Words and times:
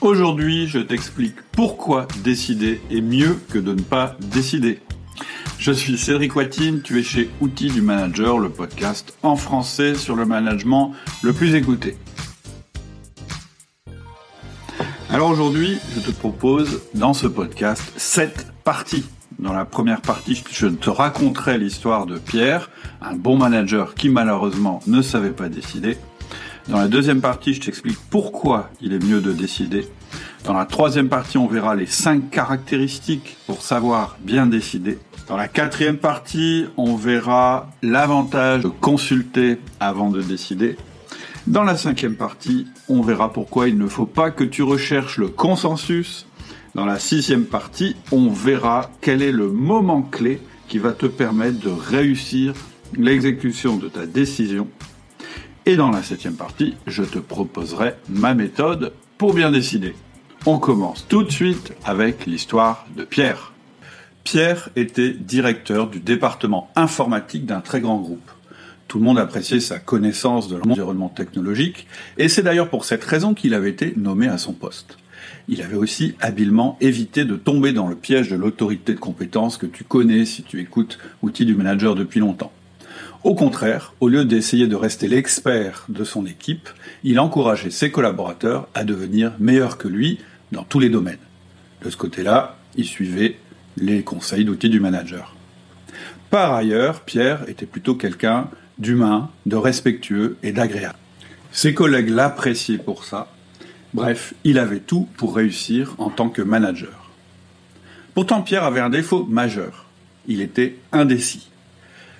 Aujourd'hui, 0.00 0.68
je 0.68 0.78
t'explique 0.78 1.34
pourquoi 1.50 2.06
décider 2.22 2.80
est 2.88 3.00
mieux 3.00 3.36
que 3.50 3.58
de 3.58 3.74
ne 3.74 3.80
pas 3.80 4.16
décider. 4.20 4.78
Je 5.58 5.72
suis 5.72 5.98
Cédric 5.98 6.36
Watine, 6.36 6.82
tu 6.82 7.00
es 7.00 7.02
chez 7.02 7.28
Outils 7.40 7.70
du 7.72 7.82
Manager, 7.82 8.38
le 8.38 8.48
podcast 8.48 9.18
en 9.24 9.34
français 9.34 9.96
sur 9.96 10.14
le 10.14 10.24
management 10.24 10.92
le 11.22 11.32
plus 11.32 11.56
écouté. 11.56 11.96
Alors 15.10 15.30
aujourd'hui, 15.30 15.78
je 15.96 16.00
te 16.00 16.12
propose 16.12 16.80
dans 16.94 17.12
ce 17.12 17.26
podcast 17.26 17.82
sept 17.96 18.46
parties. 18.62 19.04
Dans 19.40 19.52
la 19.52 19.64
première 19.64 20.00
partie, 20.00 20.40
je 20.48 20.68
te 20.68 20.90
raconterai 20.90 21.58
l'histoire 21.58 22.06
de 22.06 22.18
Pierre, 22.18 22.70
un 23.02 23.16
bon 23.16 23.36
manager 23.36 23.96
qui 23.96 24.10
malheureusement 24.10 24.78
ne 24.86 25.02
savait 25.02 25.30
pas 25.30 25.48
décider. 25.48 25.96
Dans 26.68 26.76
la 26.76 26.88
deuxième 26.88 27.22
partie, 27.22 27.54
je 27.54 27.62
t'explique 27.62 27.98
pourquoi 28.10 28.68
il 28.82 28.92
est 28.92 29.02
mieux 29.02 29.22
de 29.22 29.32
décider. 29.32 29.88
Dans 30.44 30.52
la 30.52 30.66
troisième 30.66 31.08
partie, 31.08 31.38
on 31.38 31.46
verra 31.46 31.74
les 31.74 31.86
cinq 31.86 32.28
caractéristiques 32.28 33.38
pour 33.46 33.62
savoir 33.62 34.18
bien 34.20 34.44
décider. 34.44 34.98
Dans 35.28 35.38
la 35.38 35.48
quatrième 35.48 35.96
partie, 35.96 36.66
on 36.76 36.94
verra 36.94 37.70
l'avantage 37.82 38.64
de 38.64 38.68
consulter 38.68 39.58
avant 39.80 40.10
de 40.10 40.20
décider. 40.20 40.76
Dans 41.46 41.64
la 41.64 41.74
cinquième 41.74 42.16
partie, 42.16 42.66
on 42.90 43.00
verra 43.00 43.32
pourquoi 43.32 43.68
il 43.68 43.78
ne 43.78 43.86
faut 43.86 44.04
pas 44.04 44.30
que 44.30 44.44
tu 44.44 44.62
recherches 44.62 45.16
le 45.16 45.28
consensus. 45.28 46.26
Dans 46.74 46.84
la 46.84 46.98
sixième 46.98 47.46
partie, 47.46 47.96
on 48.12 48.28
verra 48.28 48.90
quel 49.00 49.22
est 49.22 49.32
le 49.32 49.48
moment 49.48 50.02
clé 50.02 50.42
qui 50.68 50.78
va 50.78 50.92
te 50.92 51.06
permettre 51.06 51.60
de 51.60 51.70
réussir 51.70 52.52
l'exécution 52.94 53.76
de 53.76 53.88
ta 53.88 54.04
décision 54.04 54.68
et 55.66 55.76
dans 55.76 55.90
la 55.90 56.02
septième 56.02 56.36
partie, 56.36 56.74
je 56.86 57.02
te 57.02 57.18
proposerai 57.18 57.94
ma 58.08 58.34
méthode 58.34 58.92
pour 59.18 59.34
bien 59.34 59.50
décider. 59.50 59.94
On 60.46 60.58
commence 60.58 61.06
tout 61.08 61.24
de 61.24 61.30
suite 61.30 61.72
avec 61.84 62.26
l'histoire 62.26 62.86
de 62.96 63.04
Pierre. 63.04 63.52
Pierre 64.24 64.68
était 64.76 65.10
directeur 65.10 65.88
du 65.88 66.00
département 66.00 66.70
informatique 66.76 67.46
d'un 67.46 67.60
très 67.60 67.80
grand 67.80 67.98
groupe. 67.98 68.30
Tout 68.86 68.98
le 68.98 69.04
monde 69.04 69.18
appréciait 69.18 69.60
sa 69.60 69.78
connaissance 69.78 70.48
de 70.48 70.56
l'environnement 70.56 71.08
technologique, 71.08 71.86
et 72.16 72.28
c'est 72.28 72.42
d'ailleurs 72.42 72.70
pour 72.70 72.84
cette 72.84 73.04
raison 73.04 73.34
qu'il 73.34 73.52
avait 73.52 73.70
été 73.70 73.92
nommé 73.96 74.28
à 74.28 74.38
son 74.38 74.52
poste. 74.52 74.96
Il 75.48 75.62
avait 75.62 75.76
aussi 75.76 76.14
habilement 76.20 76.76
évité 76.80 77.24
de 77.24 77.36
tomber 77.36 77.72
dans 77.72 77.88
le 77.88 77.96
piège 77.96 78.28
de 78.28 78.36
l'autorité 78.36 78.94
de 78.94 78.98
compétence 78.98 79.56
que 79.56 79.66
tu 79.66 79.84
connais 79.84 80.24
si 80.24 80.42
tu 80.42 80.60
écoutes 80.60 80.98
Outils 81.22 81.46
du 81.46 81.54
Manager 81.54 81.94
depuis 81.94 82.20
longtemps. 82.20 82.52
Au 83.24 83.34
contraire, 83.34 83.94
au 84.00 84.08
lieu 84.08 84.24
d'essayer 84.24 84.68
de 84.68 84.76
rester 84.76 85.08
l'expert 85.08 85.84
de 85.88 86.04
son 86.04 86.24
équipe, 86.24 86.68
il 87.02 87.18
encourageait 87.18 87.70
ses 87.70 87.90
collaborateurs 87.90 88.68
à 88.74 88.84
devenir 88.84 89.32
meilleurs 89.40 89.76
que 89.76 89.88
lui 89.88 90.20
dans 90.52 90.62
tous 90.62 90.78
les 90.78 90.88
domaines. 90.88 91.18
De 91.84 91.90
ce 91.90 91.96
côté-là, 91.96 92.56
il 92.76 92.84
suivait 92.84 93.36
les 93.76 94.02
conseils 94.02 94.44
d'outils 94.44 94.70
du 94.70 94.78
manager. 94.78 95.34
Par 96.30 96.54
ailleurs, 96.54 97.00
Pierre 97.00 97.48
était 97.48 97.66
plutôt 97.66 97.96
quelqu'un 97.96 98.48
d'humain, 98.78 99.30
de 99.46 99.56
respectueux 99.56 100.36
et 100.44 100.52
d'agréable. 100.52 100.98
Ses 101.50 101.74
collègues 101.74 102.10
l'appréciaient 102.10 102.78
pour 102.78 103.04
ça. 103.04 103.32
Bref, 103.94 104.34
il 104.44 104.58
avait 104.58 104.80
tout 104.80 105.08
pour 105.16 105.34
réussir 105.34 105.94
en 105.98 106.10
tant 106.10 106.28
que 106.28 106.42
manager. 106.42 107.10
Pourtant, 108.14 108.42
Pierre 108.42 108.64
avait 108.64 108.80
un 108.80 108.90
défaut 108.90 109.24
majeur. 109.24 109.86
Il 110.28 110.40
était 110.40 110.76
indécis. 110.92 111.48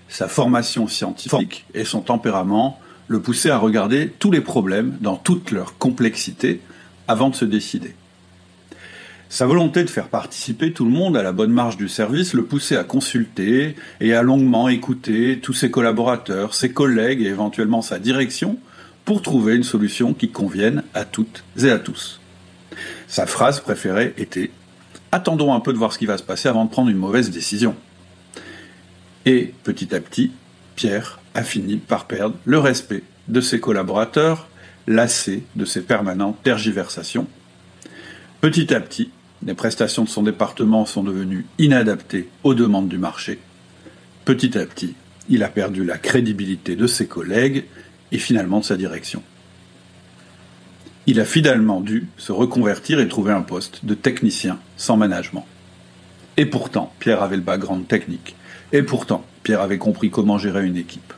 Sa 0.08 0.28
formation 0.28 0.88
scientifique 0.88 1.66
et 1.74 1.84
son 1.84 2.00
tempérament 2.00 2.80
le 3.08 3.20
poussaient 3.20 3.50
à 3.50 3.58
regarder 3.58 4.12
tous 4.18 4.30
les 4.30 4.40
problèmes 4.40 4.96
dans 5.00 5.16
toute 5.16 5.50
leur 5.50 5.78
complexité 5.78 6.60
avant 7.08 7.30
de 7.30 7.34
se 7.34 7.44
décider. 7.44 7.94
Sa 9.30 9.44
volonté 9.44 9.84
de 9.84 9.90
faire 9.90 10.08
participer 10.08 10.72
tout 10.72 10.86
le 10.86 10.90
monde 10.90 11.16
à 11.16 11.22
la 11.22 11.32
bonne 11.32 11.52
marche 11.52 11.76
du 11.76 11.88
service 11.88 12.32
le 12.32 12.44
poussait 12.44 12.78
à 12.78 12.84
consulter 12.84 13.76
et 14.00 14.14
à 14.14 14.22
longuement 14.22 14.68
écouter 14.68 15.38
tous 15.42 15.52
ses 15.52 15.70
collaborateurs, 15.70 16.54
ses 16.54 16.72
collègues 16.72 17.20
et 17.20 17.26
éventuellement 17.26 17.82
sa 17.82 17.98
direction 17.98 18.58
pour 19.04 19.20
trouver 19.20 19.54
une 19.54 19.64
solution 19.64 20.14
qui 20.14 20.30
convienne 20.30 20.82
à 20.94 21.04
toutes 21.04 21.44
et 21.62 21.70
à 21.70 21.78
tous. 21.78 22.20
Sa 23.06 23.26
phrase 23.26 23.60
préférée 23.60 24.14
était⁇ 24.16 24.44
Attendons 25.12 25.54
un 25.54 25.60
peu 25.60 25.74
de 25.74 25.78
voir 25.78 25.92
ce 25.92 25.98
qui 25.98 26.06
va 26.06 26.18
se 26.18 26.22
passer 26.22 26.48
avant 26.48 26.64
de 26.64 26.70
prendre 26.70 26.88
une 26.88 26.96
mauvaise 26.96 27.30
décision⁇ 27.30 27.72
et 29.28 29.52
petit 29.62 29.94
à 29.94 30.00
petit, 30.00 30.30
Pierre 30.74 31.20
a 31.34 31.42
fini 31.42 31.76
par 31.76 32.06
perdre 32.06 32.36
le 32.46 32.58
respect 32.58 33.02
de 33.28 33.42
ses 33.42 33.60
collaborateurs, 33.60 34.48
lassé 34.86 35.42
de 35.54 35.66
ses 35.66 35.82
permanentes 35.82 36.42
tergiversations. 36.42 37.26
Petit 38.40 38.72
à 38.72 38.80
petit, 38.80 39.10
les 39.44 39.52
prestations 39.52 40.04
de 40.04 40.08
son 40.08 40.22
département 40.22 40.86
sont 40.86 41.02
devenues 41.02 41.44
inadaptées 41.58 42.30
aux 42.42 42.54
demandes 42.54 42.88
du 42.88 42.96
marché. 42.96 43.38
Petit 44.24 44.56
à 44.56 44.64
petit, 44.64 44.94
il 45.28 45.42
a 45.42 45.48
perdu 45.48 45.84
la 45.84 45.98
crédibilité 45.98 46.74
de 46.74 46.86
ses 46.86 47.06
collègues 47.06 47.66
et 48.12 48.18
finalement 48.18 48.60
de 48.60 48.64
sa 48.64 48.78
direction. 48.78 49.22
Il 51.06 51.20
a 51.20 51.26
finalement 51.26 51.82
dû 51.82 52.08
se 52.16 52.32
reconvertir 52.32 52.98
et 52.98 53.08
trouver 53.08 53.32
un 53.32 53.42
poste 53.42 53.84
de 53.84 53.92
technicien 53.92 54.58
sans 54.78 54.96
management. 54.96 55.44
Et 56.38 56.46
pourtant, 56.46 56.94
Pierre 56.98 57.22
avait 57.22 57.36
le 57.36 57.42
background 57.42 57.86
technique. 57.86 58.34
Et 58.72 58.82
pourtant, 58.82 59.24
Pierre 59.42 59.60
avait 59.60 59.78
compris 59.78 60.10
comment 60.10 60.38
gérer 60.38 60.66
une 60.66 60.76
équipe. 60.76 61.12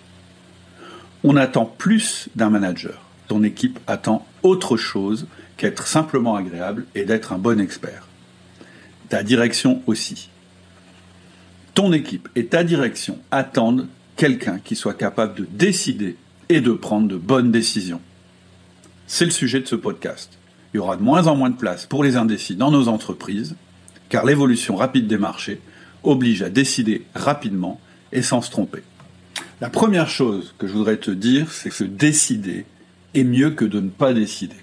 On 1.25 1.37
attend 1.37 1.65
plus 1.67 2.29
d'un 2.37 2.51
manager. 2.51 3.03
Ton 3.29 3.43
équipe 3.43 3.79
attend 3.87 4.27
autre 4.43 4.77
chose 4.77 5.27
qu'être 5.57 5.87
simplement 5.87 6.37
agréable 6.37 6.87
et 6.95 7.05
d'être 7.05 7.33
un 7.33 7.39
bon 7.39 7.61
expert. 7.61 8.07
Ta 9.09 9.23
direction 9.23 9.83
aussi. 9.87 10.31
Ton 11.75 11.93
équipe 11.93 12.29
et 12.37 12.47
ta 12.47 12.65
direction 12.65 13.19
attendent 13.31 13.89
quelqu'un 14.17 14.59
qui 14.59 14.77
soit 14.77 14.95
capable 14.95 15.35
de 15.35 15.47
décider 15.51 16.17
et 16.49 16.61
de 16.61 16.73
prendre 16.73 17.09
de 17.09 17.17
bonnes 17.17 17.51
décisions. 17.51 18.01
C'est 19.07 19.25
le 19.25 19.31
sujet 19.31 19.61
de 19.61 19.67
ce 19.67 19.77
podcast. 19.77 20.39
Il 20.73 20.77
y 20.77 20.81
aura 20.81 20.97
de 20.97 21.03
moins 21.03 21.27
en 21.27 21.37
moins 21.37 21.51
de 21.51 21.57
place 21.57 21.87
pour 21.87 22.05
les 22.05 22.17
indécis 22.17 22.55
dans 22.55 22.71
nos 22.71 22.89
entreprises, 22.89 23.57
car 24.09 24.25
l'évolution 24.25 24.77
rapide 24.77 25.09
des 25.09 25.19
marchés 25.19 25.61
oblige 26.03 26.43
à 26.43 26.51
décider 26.51 27.05
rapidement 27.15 27.81
et 28.13 28.23
sans 28.23 28.43
se 28.43 28.51
tromper. 28.51 28.83
La 29.61 29.69
première 29.69 30.09
chose 30.09 30.55
que 30.59 30.67
je 30.67 30.73
voudrais 30.73 30.97
te 30.97 31.11
dire, 31.11 31.53
c'est 31.53 31.71
que 31.71 31.85
décider 31.85 32.65
est 33.15 33.25
mieux 33.25 33.51
que 33.51 33.65
de 33.65 33.81
ne 33.81 33.91
pas 33.91 34.15
décider. 34.15 34.57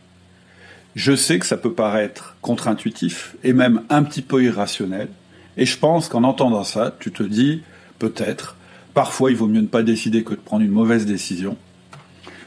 Je 0.95 1.15
sais 1.15 1.37
que 1.37 1.45
ça 1.45 1.57
peut 1.57 1.73
paraître 1.73 2.35
contre-intuitif 2.41 3.35
et 3.43 3.53
même 3.53 3.83
un 3.89 4.03
petit 4.03 4.23
peu 4.23 4.43
irrationnel, 4.43 5.09
et 5.55 5.65
je 5.65 5.77
pense 5.77 6.09
qu'en 6.09 6.23
entendant 6.23 6.63
ça, 6.63 6.95
tu 6.99 7.11
te 7.11 7.23
dis, 7.23 7.61
peut-être, 7.99 8.55
parfois 8.93 9.29
il 9.29 9.37
vaut 9.37 9.47
mieux 9.47 9.61
ne 9.61 9.67
pas 9.67 9.83
décider 9.83 10.23
que 10.23 10.33
de 10.33 10.39
prendre 10.39 10.63
une 10.63 10.71
mauvaise 10.71 11.05
décision. 11.05 11.57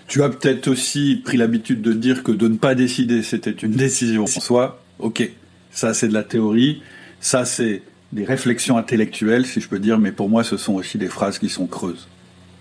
Tu 0.09 0.25
as 0.25 0.29
peut-être 0.29 0.67
aussi 0.67 1.23
pris 1.25 1.37
l'habitude 1.37 1.83
de 1.83 1.93
dire 1.93 2.25
que 2.25 2.33
de 2.33 2.49
ne 2.49 2.57
pas 2.57 2.75
décider, 2.75 3.23
c'était 3.23 3.53
une 3.53 3.73
décision 3.73 4.25
en 4.25 4.27
soi. 4.27 4.83
Ok, 4.99 5.31
ça 5.71 5.95
c'est 5.95 6.09
de 6.09 6.15
la 6.15 6.25
théorie, 6.25 6.83
ça 7.21 7.45
c'est 7.45 7.83
des 8.13 8.25
réflexions 8.25 8.77
intellectuelles, 8.77 9.47
si 9.47 9.61
je 9.61 9.69
peux 9.69 9.79
dire, 9.79 9.99
mais 9.99 10.13
pour 10.13 10.29
moi, 10.29 10.45
ce 10.45 10.57
sont 10.57 10.75
aussi 10.75 10.99
des 10.99 11.09
phrases 11.09 11.39
qui 11.39 11.49
sont 11.49 11.67
creuses. 11.67 12.09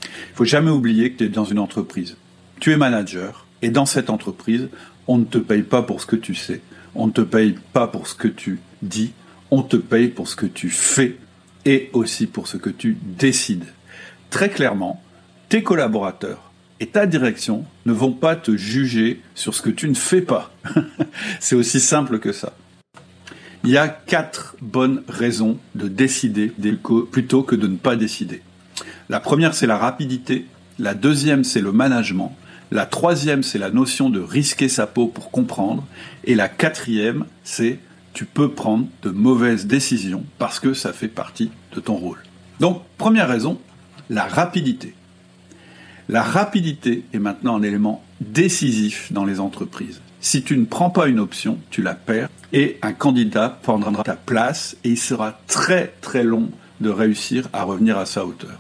Il 0.04 0.36
faut 0.36 0.46
jamais 0.46 0.72
oublier 0.72 1.12
que 1.12 1.18
tu 1.18 1.24
es 1.26 1.30
dans 1.30 1.46
une 1.46 1.60
entreprise. 1.60 2.18
Tu 2.60 2.72
es 2.72 2.78
manager, 2.78 3.46
et 3.62 3.70
dans 3.70 3.86
cette 3.86 4.10
entreprise, 4.10 4.70
on 5.08 5.18
ne 5.18 5.26
te 5.26 5.38
paye 5.38 5.64
pas 5.64 5.82
pour 5.82 6.02
ce 6.02 6.06
que 6.06 6.16
tu 6.16 6.36
sais, 6.36 6.62
on 6.96 7.08
ne 7.08 7.12
te 7.12 7.22
paye 7.22 7.56
pas 7.74 7.88
pour 7.88 8.08
ce 8.08 8.16
que 8.16 8.28
tu 8.28 8.60
dis, 8.82 9.12
on 9.52 9.64
te 9.64 9.78
paye 9.78 10.10
pour 10.10 10.28
ce 10.28 10.36
que 10.36 10.46
tu 10.46 10.70
fais 10.70 11.18
et 11.66 11.90
aussi 11.94 12.28
pour 12.28 12.48
ce 12.48 12.58
que 12.58 12.70
tu 12.70 12.98
décides. 13.02 13.66
Très 14.30 14.50
clairement, 14.50 15.02
tes 15.50 15.64
collaborateurs 15.64 16.52
et 16.80 16.88
ta 16.88 17.06
direction 17.06 17.66
ne 17.86 17.94
vont 17.94 18.14
pas 18.14 18.36
te 18.36 18.56
juger 18.56 19.22
sur 19.36 19.54
ce 19.54 19.62
que 19.62 19.70
tu 19.70 19.90
ne 19.90 19.96
fais 19.96 20.22
pas. 20.22 20.52
C'est 21.40 21.56
aussi 21.56 21.80
simple 21.80 22.20
que 22.20 22.32
ça. 22.32 22.54
Il 23.64 23.72
y 23.72 23.78
a 23.78 23.88
quatre 23.90 24.56
bonnes 24.62 25.04
raisons 25.08 25.58
de 25.76 25.88
décider 25.88 26.52
plutôt 27.12 27.44
que 27.44 27.56
de 27.56 27.68
ne 27.68 27.76
pas 27.76 27.96
décider. 27.96 28.42
La 29.10 29.20
première, 29.20 29.54
c'est 29.54 29.68
la 29.68 29.78
rapidité. 29.78 30.46
La 30.78 30.94
deuxième, 30.94 31.44
c'est 31.44 31.60
le 31.60 31.72
management. 31.72 32.36
La 32.72 32.86
troisième, 32.86 33.44
c'est 33.44 33.58
la 33.58 33.72
notion 33.72 34.10
de 34.10 34.22
risquer 34.22 34.70
sa 34.70 34.88
peau 34.88 35.08
pour 35.08 35.32
comprendre. 35.32 35.86
Et 36.24 36.36
la 36.36 36.48
quatrième, 36.48 37.26
c'est 37.44 37.80
tu 38.14 38.26
peux 38.26 38.52
prendre 38.52 38.88
de 39.02 39.10
mauvaises 39.10 39.68
décisions 39.68 40.24
parce 40.38 40.60
que 40.60 40.74
ça 40.74 40.94
fait 40.94 41.08
partie 41.08 41.52
de 41.74 41.80
ton 41.80 41.96
rôle. 41.96 42.20
Donc, 42.60 42.82
première 42.98 43.28
raison, 43.28 43.60
la 44.10 44.26
rapidité. 44.26 44.94
La 46.08 46.24
rapidité 46.24 47.04
est 47.14 47.20
maintenant 47.20 47.58
un 47.58 47.62
élément 47.62 48.04
décisif 48.22 49.12
dans 49.12 49.26
les 49.26 49.40
entreprises. 49.40 50.02
Si 50.22 50.44
tu 50.44 50.58
ne 50.58 50.66
prends 50.66 50.90
pas 50.90 51.08
une 51.08 51.20
option, 51.20 51.58
tu 51.70 51.82
la 51.82 51.96
perds 51.96 52.30
et 52.52 52.78
un 52.82 52.94
candidat 52.94 53.60
prendra 53.62 54.04
ta 54.04 54.16
place 54.16 54.76
et 54.84 54.90
il 54.90 54.98
sera 54.98 55.40
très 55.48 55.94
très 56.02 56.24
long 56.24 56.50
de 56.82 56.90
réussir 56.90 57.48
à 57.54 57.64
revenir 57.64 57.98
à 57.98 58.06
sa 58.06 58.26
hauteur. 58.26 58.60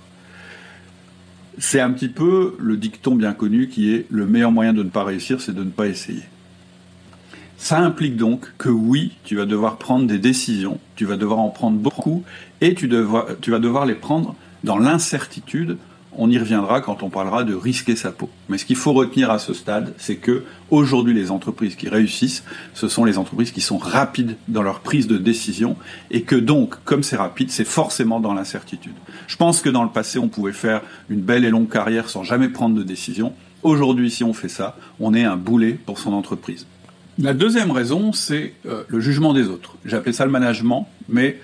C'est 1.57 1.81
un 1.81 1.91
petit 1.91 2.07
peu 2.07 2.55
le 2.59 2.77
dicton 2.77 3.15
bien 3.15 3.33
connu 3.33 3.67
qui 3.67 3.93
est 3.93 4.05
le 4.09 4.25
meilleur 4.25 4.51
moyen 4.51 4.71
de 4.71 4.83
ne 4.83 4.89
pas 4.89 5.03
réussir, 5.03 5.41
c'est 5.41 5.53
de 5.53 5.63
ne 5.63 5.69
pas 5.69 5.87
essayer. 5.87 6.23
Ça 7.57 7.79
implique 7.79 8.15
donc 8.15 8.53
que 8.57 8.69
oui, 8.69 9.17
tu 9.25 9.35
vas 9.35 9.45
devoir 9.45 9.77
prendre 9.77 10.07
des 10.07 10.17
décisions, 10.17 10.79
tu 10.95 11.03
vas 11.03 11.17
devoir 11.17 11.39
en 11.39 11.49
prendre 11.49 11.77
beaucoup, 11.77 12.23
et 12.61 12.73
tu, 12.73 12.87
vas 12.87 13.59
devoir 13.59 13.85
les 13.85 13.95
prendre 13.95 14.35
dans 14.63 14.77
l'incertitude 14.77 15.77
on 16.17 16.29
y 16.29 16.37
reviendra 16.37 16.81
quand 16.81 17.03
on 17.03 17.09
parlera 17.09 17.43
de 17.43 17.53
risquer 17.53 17.95
sa 17.95 18.11
peau. 18.11 18.29
Mais 18.49 18.57
ce 18.57 18.65
qu'il 18.65 18.75
faut 18.75 18.93
retenir 18.93 19.31
à 19.31 19.39
ce 19.39 19.53
stade, 19.53 19.93
c'est 19.97 20.15
que 20.15 20.43
aujourd'hui 20.69 21.13
les 21.13 21.31
entreprises 21.31 21.75
qui 21.75 21.89
réussissent, 21.89 22.43
ce 22.73 22.87
sont 22.87 23.05
les 23.05 23.17
entreprises 23.17 23.51
qui 23.51 23.61
sont 23.61 23.77
rapides 23.77 24.35
dans 24.47 24.63
leur 24.63 24.79
prise 24.79 25.07
de 25.07 25.17
décision 25.17 25.75
et 26.11 26.23
que 26.23 26.35
donc, 26.35 26.75
comme 26.83 27.03
c'est 27.03 27.15
rapide, 27.15 27.51
c'est 27.51 27.65
forcément 27.65 28.19
dans 28.19 28.33
l'incertitude. 28.33 28.95
Je 29.27 29.37
pense 29.37 29.61
que 29.61 29.69
dans 29.69 29.83
le 29.83 29.89
passé, 29.89 30.19
on 30.19 30.27
pouvait 30.27 30.53
faire 30.53 30.81
une 31.09 31.21
belle 31.21 31.45
et 31.45 31.49
longue 31.49 31.69
carrière 31.69 32.09
sans 32.09 32.23
jamais 32.23 32.49
prendre 32.49 32.75
de 32.75 32.83
décision. 32.83 33.33
Aujourd'hui, 33.61 34.09
si 34.09 34.23
on 34.23 34.33
fait 34.33 34.49
ça, 34.49 34.77
on 34.99 35.13
est 35.13 35.23
un 35.23 35.37
boulet 35.37 35.73
pour 35.73 35.99
son 35.99 36.13
entreprise. 36.13 36.65
La 37.21 37.33
deuxième 37.33 37.71
raison, 37.71 38.13
c'est 38.13 38.53
euh, 38.65 38.83
le 38.87 39.01
jugement 39.01 39.33
des 39.33 39.47
autres. 39.47 39.75
Appelé 39.91 40.13
ça 40.13 40.23
le 40.23 40.31
management, 40.31 40.87
mais 41.09 41.37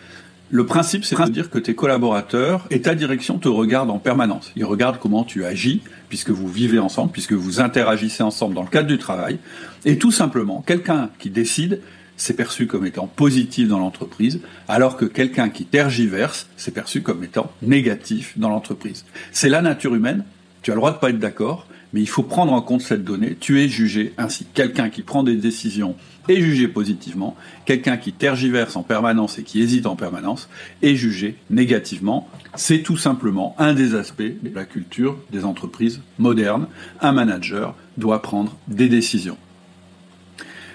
le 0.51 0.65
principe, 0.65 1.05
c'est 1.05 1.15
de 1.15 1.29
dire 1.29 1.49
que 1.49 1.57
tes 1.57 1.73
collaborateurs 1.73 2.67
et 2.69 2.81
ta 2.81 2.93
direction 2.93 3.39
te 3.39 3.47
regardent 3.47 3.89
en 3.89 3.97
permanence. 3.97 4.51
Ils 4.55 4.65
regardent 4.65 4.99
comment 4.99 5.23
tu 5.23 5.43
agis, 5.43 5.81
puisque 6.07 6.29
vous 6.29 6.47
vivez 6.47 6.79
ensemble, 6.79 7.11
puisque 7.11 7.33
vous 7.33 7.59
interagissez 7.59 8.23
ensemble 8.23 8.53
dans 8.53 8.61
le 8.61 8.69
cadre 8.69 8.87
du 8.87 8.97
travail. 8.97 9.39
Et 9.85 9.97
tout 9.97 10.11
simplement, 10.11 10.61
quelqu'un 10.61 11.09
qui 11.19 11.29
décide, 11.29 11.81
c'est 12.15 12.35
perçu 12.35 12.67
comme 12.67 12.85
étant 12.85 13.07
positif 13.07 13.67
dans 13.67 13.79
l'entreprise, 13.79 14.39
alors 14.67 14.97
que 14.97 15.05
quelqu'un 15.05 15.49
qui 15.49 15.65
tergiverse, 15.65 16.47
c'est 16.57 16.73
perçu 16.73 17.01
comme 17.01 17.23
étant 17.23 17.51
négatif 17.61 18.33
dans 18.37 18.49
l'entreprise. 18.49 19.05
C'est 19.31 19.49
la 19.49 19.61
nature 19.61 19.95
humaine, 19.95 20.23
tu 20.61 20.71
as 20.71 20.75
le 20.75 20.79
droit 20.79 20.91
de 20.91 20.97
pas 20.97 21.09
être 21.09 21.19
d'accord, 21.19 21.67
mais 21.95 22.01
il 22.01 22.09
faut 22.09 22.23
prendre 22.23 22.51
en 22.51 22.61
compte 22.61 22.81
cette 22.81 23.05
donnée, 23.05 23.37
tu 23.39 23.61
es 23.61 23.69
jugé 23.69 24.13
ainsi. 24.17 24.45
Quelqu'un 24.53 24.89
qui 24.89 25.01
prend 25.01 25.23
des 25.23 25.37
décisions 25.37 25.95
est 26.27 26.41
jugé 26.41 26.67
positivement, 26.67 27.37
quelqu'un 27.63 27.95
qui 27.95 28.11
tergiverse 28.11 28.75
en 28.75 28.83
permanence 28.83 29.39
et 29.39 29.43
qui 29.43 29.61
hésite 29.61 29.85
en 29.85 29.95
permanence 29.95 30.49
est 30.81 30.95
jugé 30.95 31.37
négativement. 31.49 32.27
C'est 32.55 32.79
tout 32.79 32.97
simplement 32.97 33.55
un 33.59 33.73
des 33.73 33.95
aspects 33.95 34.21
de 34.21 34.53
la 34.53 34.65
culture 34.65 35.17
des 35.31 35.45
entreprises 35.45 36.01
modernes. 36.17 36.67
Un 36.99 37.13
manager 37.13 37.75
doit 37.95 38.21
prendre 38.21 38.57
des 38.67 38.89
décisions. 38.89 39.37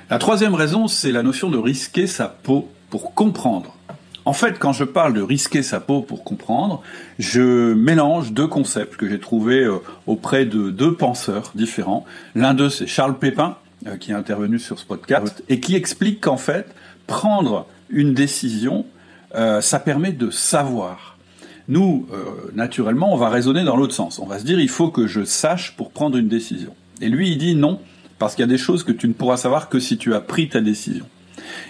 La 0.09 0.17
troisième 0.17 0.55
raison, 0.55 0.89
c'est 0.89 1.13
la 1.13 1.23
notion 1.23 1.51
de 1.51 1.59
risquer 1.59 2.07
sa 2.07 2.29
peau 2.29 2.71
pour 2.89 3.13
comprendre. 3.13 3.77
En 4.25 4.33
fait, 4.33 4.59
quand 4.59 4.73
je 4.73 4.85
parle 4.85 5.15
de 5.15 5.23
risquer 5.23 5.63
sa 5.63 5.81
peau 5.81 6.03
pour 6.03 6.25
comprendre, 6.25 6.83
je 7.19 7.73
mélange 7.73 8.33
deux 8.33 8.47
concepts 8.47 8.97
que 8.97 9.09
j'ai 9.09 9.19
trouvés 9.19 9.65
euh, 9.65 9.79
auprès 10.07 10.45
de 10.45 10.71
deux 10.71 10.95
penseurs 10.95 11.53
différents. 11.55 12.05
L'un 12.35 12.55
d'eux, 12.55 12.69
c'est 12.69 12.87
Charles 12.87 13.19
Pépin, 13.19 13.57
euh, 13.87 13.97
qui 13.97 14.11
est 14.11 14.15
intervenu 14.15 14.59
sur 14.59 14.79
ce 14.79 14.85
podcast, 14.85 15.43
et 15.49 15.59
qui 15.59 15.75
explique 15.75 16.21
qu'en 16.21 16.37
fait, 16.37 16.67
prendre 17.07 17.67
une 17.89 18.15
décision, 18.15 18.85
euh, 19.35 19.61
ça 19.61 19.79
permet 19.79 20.13
de 20.13 20.31
savoir. 20.31 21.17
Nous, 21.69 22.07
euh, 22.13 22.51
naturellement, 22.55 23.13
on 23.13 23.17
va 23.17 23.29
raisonner 23.29 23.65
dans 23.65 23.77
l'autre 23.77 23.95
sens. 23.95 24.19
On 24.19 24.27
va 24.27 24.39
se 24.39 24.45
dire, 24.45 24.59
il 24.59 24.69
faut 24.69 24.91
que 24.91 25.07
je 25.07 25.25
sache 25.25 25.77
pour 25.77 25.93
prendre 25.93 26.17
une 26.17 26.29
décision. 26.29 26.75
Et 27.01 27.09
lui, 27.09 27.31
il 27.31 27.39
dit 27.39 27.55
non, 27.55 27.81
parce 28.19 28.35
qu'il 28.35 28.43
y 28.43 28.49
a 28.49 28.53
des 28.53 28.59
choses 28.59 28.83
que 28.85 28.93
tu 28.93 29.09
ne 29.09 29.13
pourras 29.13 29.37
savoir 29.37 29.69
que 29.69 29.79
si 29.79 29.97
tu 29.97 30.15
as 30.15 30.21
pris 30.21 30.49
ta 30.49 30.61
décision. 30.61 31.07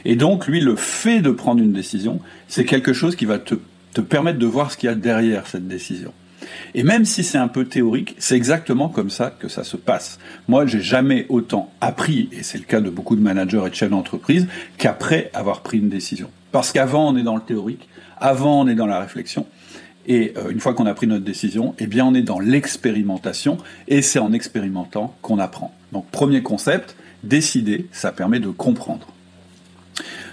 Et 0.04 0.16
donc, 0.16 0.46
lui, 0.46 0.60
le 0.60 0.76
fait 0.76 1.20
de 1.20 1.30
prendre 1.30 1.62
une 1.62 1.72
décision, 1.72 2.20
c'est 2.48 2.64
quelque 2.64 2.92
chose 2.92 3.16
qui 3.16 3.24
va 3.24 3.38
te, 3.38 3.54
te 3.94 4.00
permettre 4.00 4.38
de 4.38 4.46
voir 4.46 4.72
ce 4.72 4.76
qu'il 4.76 4.88
y 4.88 4.92
a 4.92 4.96
derrière 4.96 5.46
cette 5.46 5.68
décision. 5.68 6.12
Et 6.74 6.82
même 6.82 7.04
si 7.04 7.22
c'est 7.22 7.38
un 7.38 7.48
peu 7.48 7.64
théorique, 7.64 8.14
c'est 8.18 8.36
exactement 8.36 8.88
comme 8.88 9.10
ça 9.10 9.30
que 9.30 9.48
ça 9.48 9.64
se 9.64 9.76
passe. 9.76 10.18
Moi, 10.48 10.66
j'ai 10.66 10.80
jamais 10.80 11.26
autant 11.28 11.72
appris, 11.80 12.28
et 12.32 12.42
c'est 12.42 12.58
le 12.58 12.64
cas 12.64 12.80
de 12.80 12.90
beaucoup 12.90 13.16
de 13.16 13.20
managers 13.20 13.62
et 13.66 13.70
de 13.70 13.74
chefs 13.74 13.90
d'entreprise, 13.90 14.46
qu'après 14.78 15.30
avoir 15.34 15.62
pris 15.62 15.78
une 15.78 15.88
décision. 15.88 16.30
Parce 16.52 16.72
qu'avant, 16.72 17.08
on 17.08 17.16
est 17.16 17.22
dans 17.22 17.36
le 17.36 17.42
théorique, 17.42 17.88
avant, 18.18 18.60
on 18.60 18.68
est 18.68 18.74
dans 18.74 18.86
la 18.86 19.00
réflexion. 19.00 19.46
Et 20.06 20.32
euh, 20.36 20.50
une 20.50 20.60
fois 20.60 20.74
qu'on 20.74 20.86
a 20.86 20.94
pris 20.94 21.06
notre 21.06 21.24
décision, 21.24 21.74
eh 21.78 21.86
bien, 21.86 22.06
on 22.06 22.14
est 22.14 22.22
dans 22.22 22.40
l'expérimentation, 22.40 23.58
et 23.88 24.02
c'est 24.02 24.18
en 24.18 24.32
expérimentant 24.32 25.14
qu'on 25.22 25.38
apprend. 25.38 25.74
Donc, 25.92 26.06
premier 26.10 26.42
concept, 26.42 26.96
décider, 27.22 27.86
ça 27.92 28.12
permet 28.12 28.40
de 28.40 28.48
comprendre. 28.48 29.08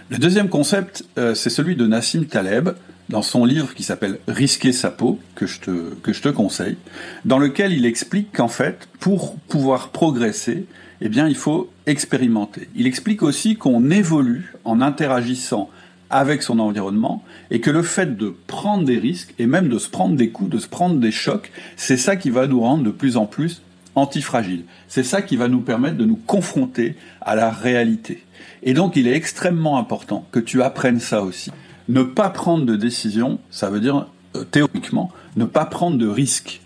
Le 0.09 0.17
deuxième 0.17 0.49
concept, 0.49 1.03
euh, 1.17 1.35
c'est 1.35 1.49
celui 1.49 1.75
de 1.75 1.85
Nassim 1.85 2.25
Taleb, 2.25 2.69
dans 3.09 3.21
son 3.21 3.45
livre 3.45 3.73
qui 3.73 3.83
s'appelle 3.83 4.19
Risquer 4.27 4.71
sa 4.71 4.91
peau, 4.91 5.19
que 5.35 5.45
je, 5.45 5.59
te, 5.59 5.93
que 5.95 6.13
je 6.13 6.21
te 6.21 6.29
conseille, 6.29 6.77
dans 7.25 7.39
lequel 7.39 7.73
il 7.73 7.85
explique 7.85 8.31
qu'en 8.33 8.47
fait, 8.47 8.87
pour 8.99 9.35
pouvoir 9.35 9.89
progresser, 9.89 10.65
eh 11.01 11.09
bien, 11.09 11.27
il 11.27 11.35
faut 11.35 11.69
expérimenter. 11.85 12.69
Il 12.75 12.87
explique 12.87 13.23
aussi 13.23 13.55
qu'on 13.55 13.91
évolue 13.91 14.53
en 14.65 14.81
interagissant 14.81 15.69
avec 16.09 16.41
son 16.41 16.59
environnement 16.59 17.23
et 17.51 17.59
que 17.59 17.69
le 17.69 17.83
fait 17.83 18.17
de 18.17 18.33
prendre 18.47 18.85
des 18.85 18.97
risques 18.97 19.33
et 19.39 19.45
même 19.45 19.67
de 19.67 19.77
se 19.77 19.89
prendre 19.89 20.15
des 20.15 20.29
coups, 20.29 20.49
de 20.49 20.57
se 20.57 20.67
prendre 20.67 20.95
des 20.95 21.11
chocs, 21.11 21.51
c'est 21.75 21.97
ça 21.97 22.15
qui 22.15 22.29
va 22.29 22.47
nous 22.47 22.61
rendre 22.61 22.83
de 22.83 22.91
plus 22.91 23.17
en 23.17 23.25
plus 23.25 23.61
antifragiles. 23.97 24.63
C'est 24.87 25.03
ça 25.03 25.21
qui 25.21 25.35
va 25.35 25.47
nous 25.47 25.61
permettre 25.61 25.97
de 25.97 26.05
nous 26.05 26.15
confronter 26.15 26.95
à 27.21 27.35
la 27.35 27.49
réalité. 27.49 28.23
Et 28.63 28.73
donc 28.73 28.95
il 28.95 29.07
est 29.07 29.15
extrêmement 29.15 29.77
important 29.77 30.25
que 30.31 30.39
tu 30.39 30.61
apprennes 30.61 30.99
ça 30.99 31.23
aussi. 31.23 31.51
Ne 31.89 32.03
pas 32.03 32.29
prendre 32.29 32.65
de 32.65 32.75
décision, 32.75 33.39
ça 33.49 33.69
veut 33.69 33.79
dire 33.79 34.07
euh, 34.35 34.43
théoriquement 34.43 35.11
ne 35.35 35.45
pas 35.45 35.65
prendre 35.65 35.97
de 35.97 36.07
risque. 36.07 36.61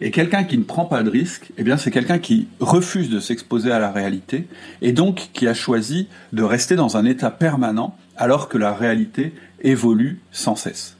Et 0.00 0.10
quelqu'un 0.10 0.42
qui 0.44 0.58
ne 0.58 0.64
prend 0.64 0.84
pas 0.84 1.02
de 1.02 1.10
risque, 1.10 1.52
eh 1.56 1.62
bien 1.62 1.76
c'est 1.76 1.90
quelqu'un 1.90 2.18
qui 2.18 2.48
refuse 2.58 3.08
de 3.08 3.20
s'exposer 3.20 3.70
à 3.70 3.78
la 3.78 3.92
réalité 3.92 4.48
et 4.80 4.92
donc 4.92 5.30
qui 5.32 5.46
a 5.46 5.54
choisi 5.54 6.08
de 6.32 6.42
rester 6.42 6.74
dans 6.74 6.96
un 6.96 7.04
état 7.04 7.30
permanent 7.30 7.96
alors 8.16 8.48
que 8.48 8.58
la 8.58 8.74
réalité 8.74 9.32
évolue 9.62 10.20
sans 10.32 10.56
cesse. 10.56 10.96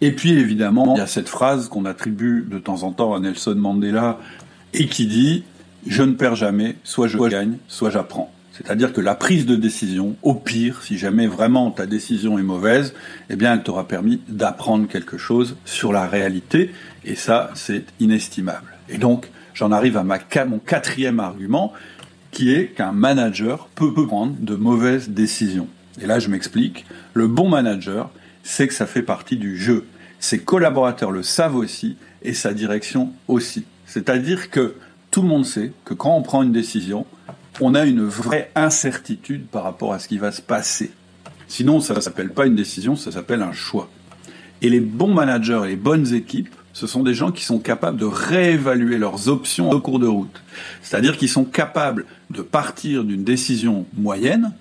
Et 0.00 0.12
puis 0.12 0.32
évidemment, 0.32 0.94
il 0.94 0.98
y 0.98 1.02
a 1.02 1.06
cette 1.06 1.28
phrase 1.28 1.68
qu'on 1.68 1.86
attribue 1.86 2.46
de 2.46 2.58
temps 2.58 2.82
en 2.82 2.92
temps 2.92 3.14
à 3.14 3.20
Nelson 3.20 3.54
Mandela 3.54 4.18
et 4.74 4.86
qui 4.86 5.06
dit 5.06 5.44
je 5.86 6.02
ne 6.02 6.12
perds 6.12 6.36
jamais, 6.36 6.76
soit 6.84 7.08
je 7.08 7.18
gagne, 7.28 7.58
soit 7.68 7.90
j'apprends. 7.90 8.32
C'est-à-dire 8.52 8.92
que 8.92 9.00
la 9.00 9.14
prise 9.14 9.46
de 9.46 9.56
décision, 9.56 10.16
au 10.22 10.34
pire, 10.34 10.82
si 10.82 10.96
jamais 10.96 11.26
vraiment 11.26 11.70
ta 11.70 11.86
décision 11.86 12.38
est 12.38 12.42
mauvaise, 12.42 12.94
eh 13.28 13.36
bien, 13.36 13.54
elle 13.54 13.62
t'aura 13.62 13.86
permis 13.88 14.20
d'apprendre 14.28 14.86
quelque 14.86 15.18
chose 15.18 15.56
sur 15.64 15.92
la 15.92 16.06
réalité, 16.06 16.70
et 17.04 17.16
ça, 17.16 17.50
c'est 17.54 17.84
inestimable. 17.98 18.72
Et 18.88 18.98
donc, 18.98 19.28
j'en 19.54 19.72
arrive 19.72 19.96
à 19.96 20.04
ma, 20.04 20.18
mon 20.46 20.58
quatrième 20.58 21.18
argument, 21.18 21.72
qui 22.30 22.52
est 22.52 22.68
qu'un 22.68 22.92
manager 22.92 23.68
peut 23.74 23.92
prendre 23.92 24.34
de 24.38 24.54
mauvaises 24.54 25.10
décisions. 25.10 25.68
Et 26.00 26.06
là, 26.06 26.18
je 26.18 26.28
m'explique. 26.28 26.86
Le 27.12 27.26
bon 27.26 27.48
manager, 27.48 28.10
c'est 28.42 28.68
que 28.68 28.74
ça 28.74 28.86
fait 28.86 29.02
partie 29.02 29.36
du 29.36 29.56
jeu. 29.56 29.84
Ses 30.20 30.38
collaborateurs 30.38 31.10
le 31.10 31.22
savent 31.22 31.56
aussi, 31.56 31.96
et 32.22 32.34
sa 32.34 32.54
direction 32.54 33.12
aussi. 33.28 33.64
C'est-à-dire 33.94 34.50
que 34.50 34.74
tout 35.12 35.22
le 35.22 35.28
monde 35.28 35.46
sait 35.46 35.70
que 35.84 35.94
quand 35.94 36.16
on 36.16 36.22
prend 36.22 36.42
une 36.42 36.50
décision, 36.50 37.06
on 37.60 37.76
a 37.76 37.84
une 37.84 38.04
vraie 38.04 38.50
incertitude 38.56 39.46
par 39.46 39.62
rapport 39.62 39.92
à 39.92 40.00
ce 40.00 40.08
qui 40.08 40.18
va 40.18 40.32
se 40.32 40.42
passer. 40.42 40.90
Sinon, 41.46 41.78
ça 41.78 41.94
ne 41.94 42.00
s'appelle 42.00 42.30
pas 42.30 42.46
une 42.46 42.56
décision, 42.56 42.96
ça 42.96 43.12
s'appelle 43.12 43.40
un 43.40 43.52
choix. 43.52 43.88
Et 44.62 44.68
les 44.68 44.80
bons 44.80 45.14
managers 45.14 45.60
et 45.64 45.68
les 45.68 45.76
bonnes 45.76 46.12
équipes, 46.12 46.52
ce 46.72 46.88
sont 46.88 47.04
des 47.04 47.14
gens 47.14 47.30
qui 47.30 47.44
sont 47.44 47.60
capables 47.60 47.96
de 47.96 48.04
réévaluer 48.04 48.98
leurs 48.98 49.28
options 49.28 49.70
au 49.70 49.78
cours 49.78 50.00
de 50.00 50.08
route. 50.08 50.42
C'est-à-dire 50.82 51.16
qu'ils 51.16 51.28
sont 51.28 51.44
capables 51.44 52.04
de 52.30 52.42
partir 52.42 53.04
d'une 53.04 53.22
décision 53.22 53.86
moyenne, 53.96 54.54